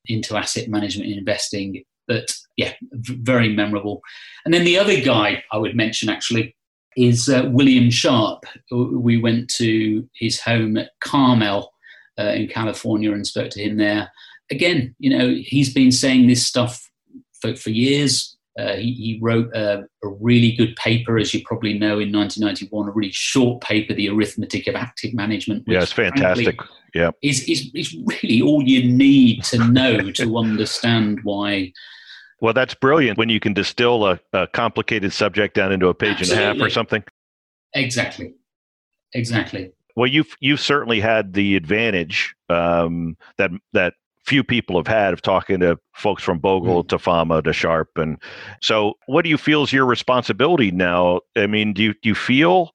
into 0.06 0.36
asset 0.36 0.68
management 0.70 1.10
and 1.10 1.18
investing. 1.18 1.84
But 2.08 2.26
yeah, 2.58 2.74
very 2.92 3.50
memorable. 3.50 4.02
And 4.46 4.54
then 4.54 4.66
the 4.66 4.78
other 4.78 5.00
guy 5.00 5.44
I 5.52 5.58
would 5.58 5.76
mention 5.76 6.10
actually 6.10 6.56
is 6.98 7.30
uh, 7.30 7.50
William 7.52 7.90
Sharpe. 7.90 8.44
We 8.72 9.18
went 9.18 9.50
to 9.56 10.08
his 10.14 10.40
home 10.40 10.78
at 10.78 10.92
Carmel 11.00 11.72
uh, 12.20 12.34
in 12.36 12.48
California 12.48 13.12
and 13.12 13.26
spoke 13.26 13.50
to 13.52 13.62
him 13.64 13.78
there. 13.78 14.12
Again, 14.52 14.96
you 15.00 15.18
know, 15.18 15.36
he's 15.40 15.74
been 15.74 15.92
saying 15.92 16.28
this 16.28 16.46
stuff 16.46 16.90
for, 17.42 17.56
for 17.56 17.70
years. 17.70 18.33
Uh, 18.58 18.76
he, 18.76 18.94
he, 18.94 19.20
wrote 19.20 19.50
a, 19.56 19.84
a, 20.04 20.08
really 20.08 20.52
good 20.52 20.76
paper, 20.76 21.18
as 21.18 21.34
you 21.34 21.42
probably 21.44 21.74
know, 21.74 22.00
in 22.00 22.12
1991, 22.12 22.88
a 22.88 22.92
really 22.92 23.12
short 23.12 23.62
paper, 23.62 23.96
The 23.96 24.10
Arithmetic 24.10 24.68
of 24.68 24.76
Active 24.76 25.12
Management. 25.12 25.64
Yeah, 25.66 25.82
it's 25.82 25.92
fantastic. 25.92 26.60
Yeah. 26.94 27.10
Is, 27.24 27.44
is, 27.50 27.72
is 27.74 27.96
really 27.96 28.44
all 28.44 28.62
you 28.62 28.84
need 28.84 29.44
to 29.46 29.58
know 29.58 30.12
to 30.12 30.38
understand 30.38 31.22
why. 31.24 31.74
Well, 32.42 32.54
that's 32.54 32.76
brilliant 32.76 33.18
when 33.18 33.30
you 33.30 33.40
can 33.40 33.54
distill 33.54 34.06
a, 34.06 34.20
a 34.34 34.46
complicated 34.46 35.14
subject 35.14 35.56
down 35.56 35.72
into 35.72 35.88
a 35.88 35.96
page 35.96 36.20
Absolutely. 36.20 36.46
and 36.46 36.60
a 36.60 36.60
half 36.60 36.68
or 36.68 36.70
something. 36.70 37.04
Exactly. 37.74 38.36
Exactly. 39.14 39.72
Well, 39.96 40.08
you've 40.08 40.36
you've 40.40 40.60
certainly 40.60 41.00
had 41.00 41.34
the 41.34 41.56
advantage 41.56 42.36
um, 42.50 43.16
that 43.38 43.52
that 43.74 43.94
few 44.26 44.44
people 44.44 44.78
have 44.78 44.88
had 44.88 45.14
of 45.14 45.22
talking 45.22 45.60
to 45.60 45.78
folks 45.96 46.24
from 46.24 46.40
Bogle 46.40 46.84
mm. 46.84 46.90
to 46.90 47.00
Fama 47.00 47.42
to 47.42 47.54
Sharpe. 47.54 47.98
And 47.98 48.18
so, 48.62 48.94
what 49.08 49.24
do 49.24 49.30
you 49.30 49.38
feel 49.38 49.64
is 49.64 49.74
your 49.74 49.86
responsibility 49.86 50.72
now? 50.72 51.22
I 51.36 51.48
mean, 51.48 51.74
do 51.74 51.84
you, 51.84 51.94
do 52.02 52.10
you 52.10 52.16
feel 52.16 52.72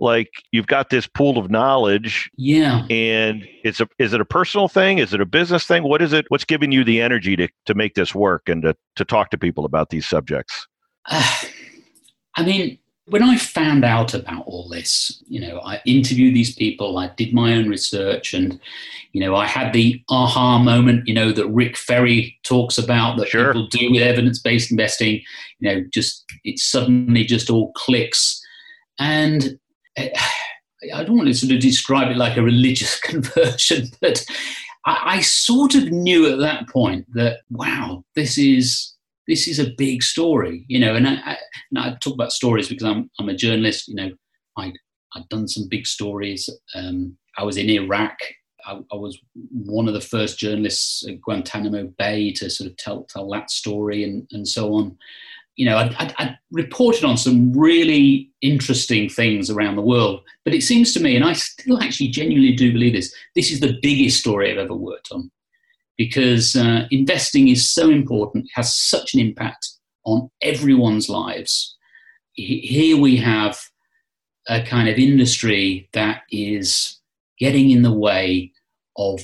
like 0.00 0.30
you've 0.52 0.66
got 0.66 0.90
this 0.90 1.06
pool 1.06 1.38
of 1.38 1.50
knowledge? 1.50 2.30
Yeah. 2.36 2.86
And 2.90 3.46
it's 3.62 3.80
a, 3.80 3.88
is 3.98 4.12
it 4.12 4.20
a 4.20 4.24
personal 4.24 4.68
thing? 4.68 4.98
Is 4.98 5.14
it 5.14 5.20
a 5.20 5.26
business 5.26 5.64
thing? 5.64 5.82
What 5.84 6.02
is 6.02 6.12
it? 6.12 6.26
What's 6.28 6.44
giving 6.44 6.72
you 6.72 6.84
the 6.84 7.00
energy 7.00 7.36
to, 7.36 7.48
to 7.66 7.74
make 7.74 7.94
this 7.94 8.14
work 8.14 8.48
and 8.48 8.62
to, 8.62 8.76
to 8.96 9.04
talk 9.04 9.30
to 9.30 9.38
people 9.38 9.64
about 9.64 9.90
these 9.90 10.06
subjects? 10.06 10.66
Uh, 11.10 11.36
I 12.36 12.44
mean, 12.44 12.78
when 13.06 13.22
I 13.22 13.36
found 13.36 13.84
out 13.84 14.14
about 14.14 14.46
all 14.46 14.68
this, 14.68 15.22
you 15.28 15.40
know, 15.40 15.60
I 15.60 15.80
interviewed 15.84 16.34
these 16.34 16.54
people, 16.54 16.96
I 16.96 17.08
did 17.16 17.34
my 17.34 17.52
own 17.52 17.68
research, 17.68 18.32
and, 18.32 18.58
you 19.12 19.20
know, 19.20 19.36
I 19.36 19.46
had 19.46 19.72
the 19.72 20.02
aha 20.08 20.58
moment, 20.58 21.06
you 21.06 21.12
know, 21.12 21.30
that 21.30 21.48
Rick 21.48 21.76
Ferri 21.76 22.38
talks 22.44 22.78
about 22.78 23.18
that 23.18 23.28
sure. 23.28 23.52
people 23.52 23.68
do 23.68 23.90
with 23.90 24.02
evidence 24.02 24.38
based 24.38 24.70
investing. 24.70 25.20
You 25.58 25.68
know, 25.68 25.84
just 25.92 26.24
it 26.44 26.58
suddenly 26.58 27.24
just 27.24 27.50
all 27.50 27.72
clicks. 27.72 28.40
And 28.98 29.58
eh, 29.96 30.10
I 30.94 31.04
don't 31.04 31.16
want 31.16 31.28
to 31.28 31.34
sort 31.34 31.52
of 31.52 31.60
describe 31.60 32.10
it 32.10 32.16
like 32.16 32.38
a 32.38 32.42
religious 32.42 32.98
conversion, 33.00 33.88
but 34.00 34.24
I, 34.86 35.16
I 35.16 35.20
sort 35.20 35.74
of 35.74 35.90
knew 35.90 36.32
at 36.32 36.38
that 36.38 36.70
point 36.70 37.06
that, 37.12 37.40
wow, 37.50 38.02
this 38.14 38.38
is 38.38 38.93
this 39.26 39.48
is 39.48 39.58
a 39.58 39.72
big 39.76 40.02
story, 40.02 40.64
you 40.68 40.78
know. 40.78 40.94
And 40.94 41.06
I, 41.06 41.14
I, 41.14 41.36
and 41.70 41.78
I 41.78 41.96
talk 42.00 42.14
about 42.14 42.32
stories 42.32 42.68
because 42.68 42.84
I'm 42.84 43.10
I'm 43.18 43.28
a 43.28 43.34
journalist. 43.34 43.88
You 43.88 43.94
know, 43.94 44.10
I 44.56 44.72
I've 45.14 45.28
done 45.28 45.48
some 45.48 45.68
big 45.68 45.86
stories. 45.86 46.48
Um, 46.74 47.16
I 47.38 47.44
was 47.44 47.56
in 47.56 47.70
Iraq. 47.70 48.16
I, 48.66 48.80
I, 48.92 48.96
was 48.96 49.18
one 49.50 49.88
of 49.88 49.94
the 49.94 50.00
first 50.00 50.38
journalists 50.38 51.06
at 51.06 51.20
Guantanamo 51.20 51.92
Bay 51.98 52.32
to 52.32 52.48
sort 52.48 52.70
of 52.70 52.76
tell 52.78 53.04
tell 53.04 53.28
that 53.30 53.50
story 53.50 54.04
and 54.04 54.26
and 54.32 54.46
so 54.46 54.74
on. 54.74 54.96
You 55.56 55.66
know, 55.66 55.76
I, 55.76 55.84
I, 55.98 56.14
I 56.18 56.36
reported 56.50 57.04
on 57.04 57.16
some 57.16 57.52
really 57.52 58.30
interesting 58.42 59.08
things 59.08 59.50
around 59.50 59.76
the 59.76 59.82
world, 59.82 60.22
but 60.44 60.52
it 60.52 60.62
seems 60.62 60.92
to 60.94 61.00
me, 61.00 61.14
and 61.14 61.24
I 61.24 61.34
still 61.34 61.80
actually 61.80 62.08
genuinely 62.08 62.56
do 62.56 62.72
believe 62.72 62.94
this, 62.94 63.14
this 63.36 63.52
is 63.52 63.60
the 63.60 63.78
biggest 63.80 64.18
story 64.18 64.50
I've 64.50 64.58
ever 64.58 64.74
worked 64.74 65.10
on 65.12 65.30
because 65.96 66.56
uh, 66.56 66.86
investing 66.90 67.48
is 67.48 67.70
so 67.70 67.90
important, 67.90 68.48
has 68.54 68.74
such 68.74 69.14
an 69.14 69.20
impact 69.20 69.68
on 70.04 70.30
everyone's 70.42 71.08
lives. 71.08 71.76
Here 72.32 72.96
we 72.96 73.16
have 73.16 73.58
a 74.48 74.62
kind 74.62 74.88
of 74.88 74.98
industry 74.98 75.88
that 75.92 76.22
is 76.30 77.00
getting 77.38 77.70
in 77.70 77.82
the 77.82 77.92
way 77.92 78.52
of 78.96 79.20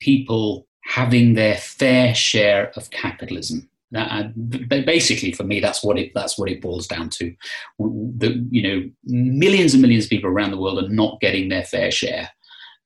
people 0.00 0.66
having 0.84 1.34
their 1.34 1.56
fair 1.56 2.14
share 2.14 2.72
of 2.76 2.90
capitalism. 2.90 3.68
That, 3.90 4.34
basically, 4.68 5.32
for 5.32 5.44
me, 5.44 5.60
that's 5.60 5.82
what 5.82 5.98
it 5.98 6.12
that's 6.14 6.38
what 6.38 6.50
it 6.50 6.60
boils 6.60 6.86
down 6.86 7.08
to. 7.10 7.34
The, 7.78 8.46
you 8.50 8.62
know, 8.62 8.90
millions 9.04 9.72
and 9.72 9.80
millions 9.80 10.04
of 10.04 10.10
people 10.10 10.28
around 10.28 10.50
the 10.50 10.58
world 10.58 10.84
are 10.84 10.90
not 10.90 11.20
getting 11.20 11.48
their 11.48 11.64
fair 11.64 11.90
share. 11.90 12.28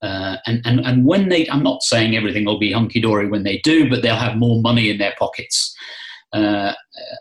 Uh, 0.02 0.36
and, 0.46 0.60
and, 0.64 0.80
and 0.80 1.04
when 1.04 1.28
they, 1.28 1.48
I'm 1.48 1.62
not 1.62 1.82
saying 1.82 2.16
everything 2.16 2.44
will 2.44 2.58
be 2.58 2.72
hunky 2.72 3.00
dory 3.00 3.28
when 3.28 3.44
they 3.44 3.58
do, 3.58 3.88
but 3.88 4.02
they'll 4.02 4.16
have 4.16 4.36
more 4.36 4.60
money 4.60 4.90
in 4.90 4.98
their 4.98 5.14
pockets. 5.16 5.74
Uh, 6.32 6.72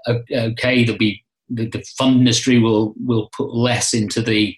okay, 0.07 0.83
there'll 0.83 0.97
be 0.97 1.23
the, 1.49 1.67
the, 1.67 1.83
fund 1.97 2.19
industry 2.19 2.59
will 2.59 2.93
will 2.97 3.29
put 3.35 3.53
less 3.53 3.93
into 3.93 4.21
the 4.21 4.55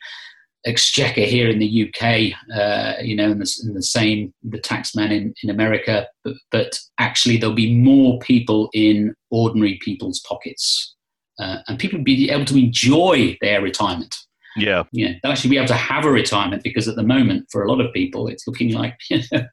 exchequer 0.65 1.21
here 1.21 1.49
in 1.49 1.59
the 1.59 1.87
UK, 1.87 2.33
uh, 2.55 3.01
you 3.01 3.15
know, 3.15 3.31
and 3.31 3.41
the, 3.41 3.61
and 3.63 3.75
the, 3.75 3.83
same 3.83 4.33
the 4.43 4.59
taxman 4.59 5.11
in, 5.11 5.33
in 5.43 5.49
America, 5.49 6.07
but, 6.23 6.35
but, 6.51 6.79
actually 6.99 7.35
there'll 7.35 7.55
be 7.55 7.75
more 7.75 8.17
people 8.19 8.69
in 8.73 9.13
ordinary 9.29 9.77
people's 9.81 10.21
pockets, 10.21 10.95
uh, 11.39 11.57
and 11.67 11.79
people 11.79 11.99
will 11.99 12.05
be 12.05 12.29
able 12.29 12.45
to 12.45 12.57
enjoy 12.57 13.37
their 13.41 13.61
retirement. 13.61 14.15
Yeah. 14.55 14.83
Yeah. 14.91 15.13
They'll 15.21 15.31
actually 15.31 15.51
be 15.51 15.57
able 15.57 15.67
to 15.67 15.75
have 15.75 16.05
a 16.05 16.11
retirement 16.11 16.63
because 16.63 16.87
at 16.87 16.95
the 16.95 17.03
moment, 17.03 17.47
for 17.51 17.63
a 17.63 17.71
lot 17.71 17.81
of 17.81 17.93
people, 17.93 18.27
it's 18.27 18.47
looking 18.47 18.73
like 18.73 18.97
you 19.09 19.21
know, 19.31 19.45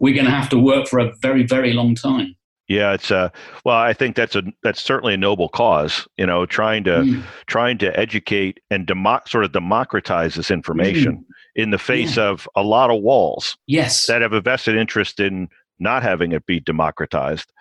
we're 0.00 0.14
going 0.14 0.26
to 0.26 0.30
have 0.30 0.48
to 0.50 0.58
work 0.58 0.88
for 0.88 0.98
a 0.98 1.12
very, 1.20 1.44
very 1.44 1.72
long 1.72 1.94
time. 1.94 2.34
Yeah, 2.68 2.92
it's 2.92 3.10
uh 3.10 3.30
well, 3.64 3.78
I 3.78 3.94
think 3.94 4.14
that's 4.14 4.36
a 4.36 4.42
that's 4.62 4.82
certainly 4.82 5.14
a 5.14 5.16
noble 5.16 5.48
cause, 5.48 6.06
you 6.18 6.26
know, 6.26 6.44
trying 6.44 6.84
to 6.84 6.90
mm. 6.90 7.24
trying 7.46 7.78
to 7.78 7.98
educate 7.98 8.60
and 8.70 8.86
demo- 8.86 9.22
sort 9.26 9.44
of 9.44 9.52
democratize 9.52 10.34
this 10.34 10.50
information 10.50 11.16
mm. 11.16 11.24
in 11.56 11.70
the 11.70 11.78
face 11.78 12.18
yeah. 12.18 12.24
of 12.24 12.46
a 12.56 12.62
lot 12.62 12.90
of 12.90 13.02
walls. 13.02 13.56
Yes. 13.66 14.06
That 14.06 14.20
have 14.20 14.34
a 14.34 14.42
vested 14.42 14.76
interest 14.76 15.18
in 15.18 15.48
not 15.78 16.02
having 16.02 16.32
it 16.32 16.46
be 16.46 16.60
democratized. 16.60 17.52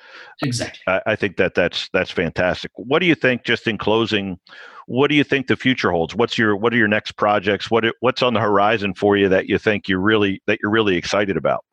Exactly. 0.42 0.82
I, 0.88 1.02
I 1.08 1.16
think 1.16 1.38
that 1.38 1.56
that's 1.56 1.90
that's 1.94 2.12
fantastic. 2.12 2.72
What 2.76 3.00
do 3.00 3.06
you 3.06 3.16
think 3.16 3.44
just 3.44 3.68
in 3.68 3.78
closing 3.78 4.40
what 4.88 5.10
do 5.10 5.16
you 5.16 5.24
think 5.24 5.48
the 5.48 5.58
future 5.58 5.92
holds? 5.92 6.16
What's 6.16 6.38
your 6.38 6.56
what 6.56 6.74
are 6.74 6.78
your 6.78 6.88
next 6.88 7.14
projects? 7.14 7.70
What 7.70 7.86
what's 8.00 8.24
on 8.24 8.34
the 8.34 8.40
horizon 8.40 8.94
for 8.94 9.18
you 9.18 9.30
that 9.30 9.48
you 9.48 9.58
think 9.58 9.88
you're 9.88 10.00
really 10.00 10.42
that 10.48 10.60
you're 10.62 10.72
really 10.72 10.96
excited 10.96 11.38
about? 11.38 11.64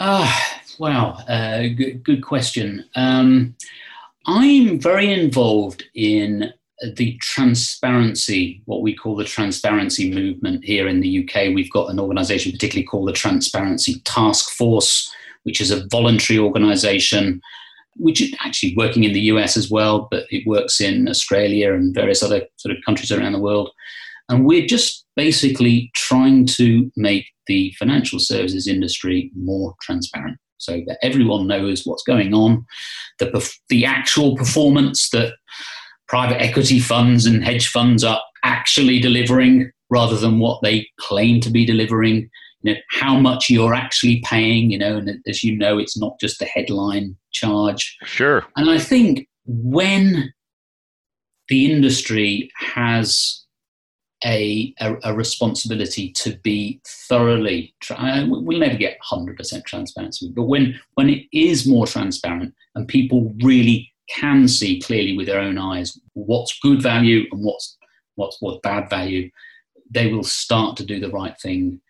Ah, 0.00 0.54
uh, 0.54 0.60
wow, 0.78 1.10
uh, 1.28 1.62
good, 1.76 2.02
good 2.02 2.22
question. 2.22 2.84
Um, 2.96 3.54
I'm 4.26 4.80
very 4.80 5.12
involved 5.12 5.84
in 5.94 6.52
the 6.96 7.16
transparency, 7.18 8.62
what 8.64 8.82
we 8.82 8.94
call 8.94 9.14
the 9.14 9.24
transparency 9.24 10.12
movement 10.12 10.64
here 10.64 10.88
in 10.88 11.00
the 11.00 11.24
UK. 11.24 11.54
We've 11.54 11.70
got 11.70 11.90
an 11.90 12.00
organisation 12.00 12.52
particularly 12.52 12.86
called 12.86 13.08
the 13.08 13.12
Transparency 13.12 14.00
Task 14.00 14.50
Force, 14.50 15.12
which 15.44 15.60
is 15.60 15.70
a 15.70 15.86
voluntary 15.88 16.38
organisation 16.38 17.40
which 17.96 18.20
is 18.20 18.34
actually 18.40 18.74
working 18.76 19.04
in 19.04 19.12
the 19.12 19.20
US 19.22 19.56
as 19.56 19.70
well, 19.70 20.08
but 20.10 20.24
it 20.30 20.46
works 20.46 20.80
in 20.80 21.08
Australia 21.08 21.74
and 21.74 21.94
various 21.94 22.22
other 22.22 22.42
sort 22.56 22.74
of 22.74 22.82
countries 22.84 23.12
around 23.12 23.32
the 23.32 23.38
world. 23.38 23.70
And 24.28 24.46
we're 24.46 24.66
just 24.66 25.04
basically 25.16 25.90
trying 25.94 26.46
to 26.46 26.90
make 26.96 27.26
the 27.46 27.74
financial 27.78 28.18
services 28.18 28.66
industry 28.66 29.30
more 29.34 29.74
transparent. 29.82 30.38
so 30.58 30.82
that 30.86 30.98
everyone 31.02 31.46
knows 31.46 31.84
what's 31.84 32.02
going 32.02 32.34
on, 32.34 32.64
the, 33.18 33.50
the 33.70 33.84
actual 33.84 34.36
performance 34.36 35.08
that 35.10 35.32
private 36.06 36.40
equity 36.40 36.78
funds 36.78 37.24
and 37.24 37.42
hedge 37.42 37.68
funds 37.68 38.04
are 38.04 38.20
actually 38.44 39.00
delivering 39.00 39.70
rather 39.90 40.16
than 40.16 40.38
what 40.38 40.60
they 40.62 40.86
claim 40.98 41.40
to 41.40 41.50
be 41.50 41.64
delivering. 41.64 42.28
You 42.62 42.74
know, 42.74 42.80
how 42.90 43.18
much 43.18 43.48
you're 43.48 43.74
actually 43.74 44.22
paying, 44.24 44.70
you 44.70 44.78
know, 44.78 44.96
and 44.96 45.20
as 45.26 45.42
you 45.42 45.56
know, 45.56 45.78
it's 45.78 45.96
not 45.96 46.20
just 46.20 46.42
a 46.42 46.44
headline 46.44 47.16
charge. 47.32 47.96
Sure. 48.04 48.44
And 48.56 48.70
I 48.70 48.78
think 48.78 49.28
when 49.46 50.32
the 51.48 51.72
industry 51.72 52.50
has 52.56 53.44
a, 54.24 54.74
a, 54.80 54.96
a, 55.04 55.14
responsibility 55.14 56.12
to 56.12 56.36
be 56.42 56.80
thoroughly 56.86 57.74
tra- 57.80 58.26
we'll 58.28 58.58
never 58.58 58.76
get 58.76 58.98
100% 59.10 59.64
transparency 59.64 60.30
but 60.34 60.42
when 60.42 60.78
when 60.94 61.08
it 61.08 61.24
is 61.32 61.66
more 61.66 61.86
transparent 61.86 62.54
and 62.74 62.86
people 62.86 63.32
really 63.42 63.90
can 64.10 64.46
see 64.46 64.80
clearly 64.80 65.16
with 65.16 65.26
their 65.26 65.40
own 65.40 65.56
eyes 65.56 65.98
what's 66.12 66.58
good 66.60 66.82
value 66.82 67.24
and 67.32 67.42
what's 67.42 67.78
what's 68.16 68.36
what's 68.40 68.60
bad 68.62 68.90
value 68.90 69.30
they 69.90 70.12
will 70.12 70.24
start 70.24 70.76
to 70.76 70.84
do 70.84 71.00
the 71.00 71.10
right 71.10 71.40
thing 71.40 71.80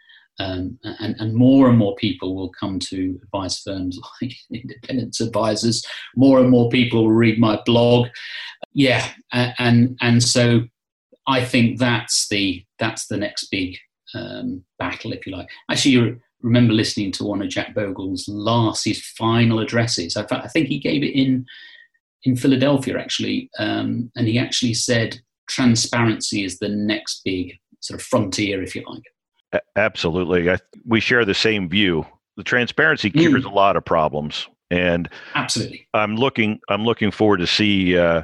um, 0.41 0.79
and, 0.83 1.15
and 1.19 1.35
more 1.35 1.69
and 1.69 1.79
more 1.79 1.95
people 1.97 2.35
will 2.35 2.51
come 2.59 2.79
to 2.79 3.19
advice 3.23 3.61
firms 3.61 3.99
like 4.23 4.33
independence 4.51 5.21
advisors 5.21 5.85
more 6.17 6.41
and 6.41 6.51
more 6.51 6.69
people 6.71 7.05
will 7.05 7.13
read 7.13 7.39
my 7.39 7.61
blog 7.67 8.09
yeah 8.73 9.07
and 9.33 9.97
and 10.01 10.23
so 10.23 10.63
I 11.31 11.45
think 11.45 11.79
that's 11.79 12.29
the 12.29 12.65
that's 12.79 13.07
the 13.07 13.17
next 13.17 13.47
big 13.51 13.77
um, 14.15 14.65
battle, 14.79 15.13
if 15.13 15.27
you 15.27 15.33
like. 15.33 15.49
Actually, 15.71 15.93
you 15.93 16.21
remember 16.43 16.73
listening 16.73 17.13
to 17.13 17.25
one 17.25 17.43
of 17.43 17.49
Jack 17.49 17.75
Bogle's 17.75 18.27
last, 18.29 18.85
his 18.85 19.01
final 19.01 19.61
addresses. 19.61 20.17
I, 20.17 20.27
I 20.31 20.49
think 20.49 20.69
he 20.69 20.79
gave 20.79 21.03
it 21.03 21.15
in 21.15 21.47
in 22.25 22.37
Philadelphia, 22.37 22.99
actually, 22.99 23.49
um, 23.59 24.11
and 24.17 24.27
he 24.27 24.39
actually 24.39 24.75
said 24.75 25.21
transparency 25.49 26.45
is 26.45 26.59
the 26.59 26.69
next 26.69 27.23
big 27.25 27.57
sort 27.81 28.01
of 28.01 28.07
frontier, 28.07 28.63
if 28.63 28.75
you 28.75 28.85
like. 28.87 29.05
Absolutely, 29.77 30.51
I, 30.51 30.59
we 30.87 31.01
share 31.01 31.25
the 31.25 31.35
same 31.35 31.69
view. 31.69 32.07
The 32.37 32.45
transparency 32.45 33.11
cures 33.11 33.45
mm. 33.45 33.51
a 33.51 33.55
lot 33.55 33.77
of 33.77 33.85
problems, 33.85 34.49
and 34.71 35.09
absolutely, 35.35 35.87
I'm 35.95 36.17
looking 36.17 36.61
I'm 36.69 36.85
looking 36.85 37.11
forward 37.11 37.39
to 37.39 37.47
see. 37.47 37.99
Uh, 37.99 38.23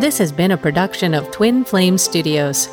This 0.00 0.18
has 0.18 0.30
been 0.30 0.50
a 0.50 0.56
production 0.56 1.14
of 1.14 1.30
Twin 1.30 1.64
Flame 1.64 1.98
Studios. 1.98 2.68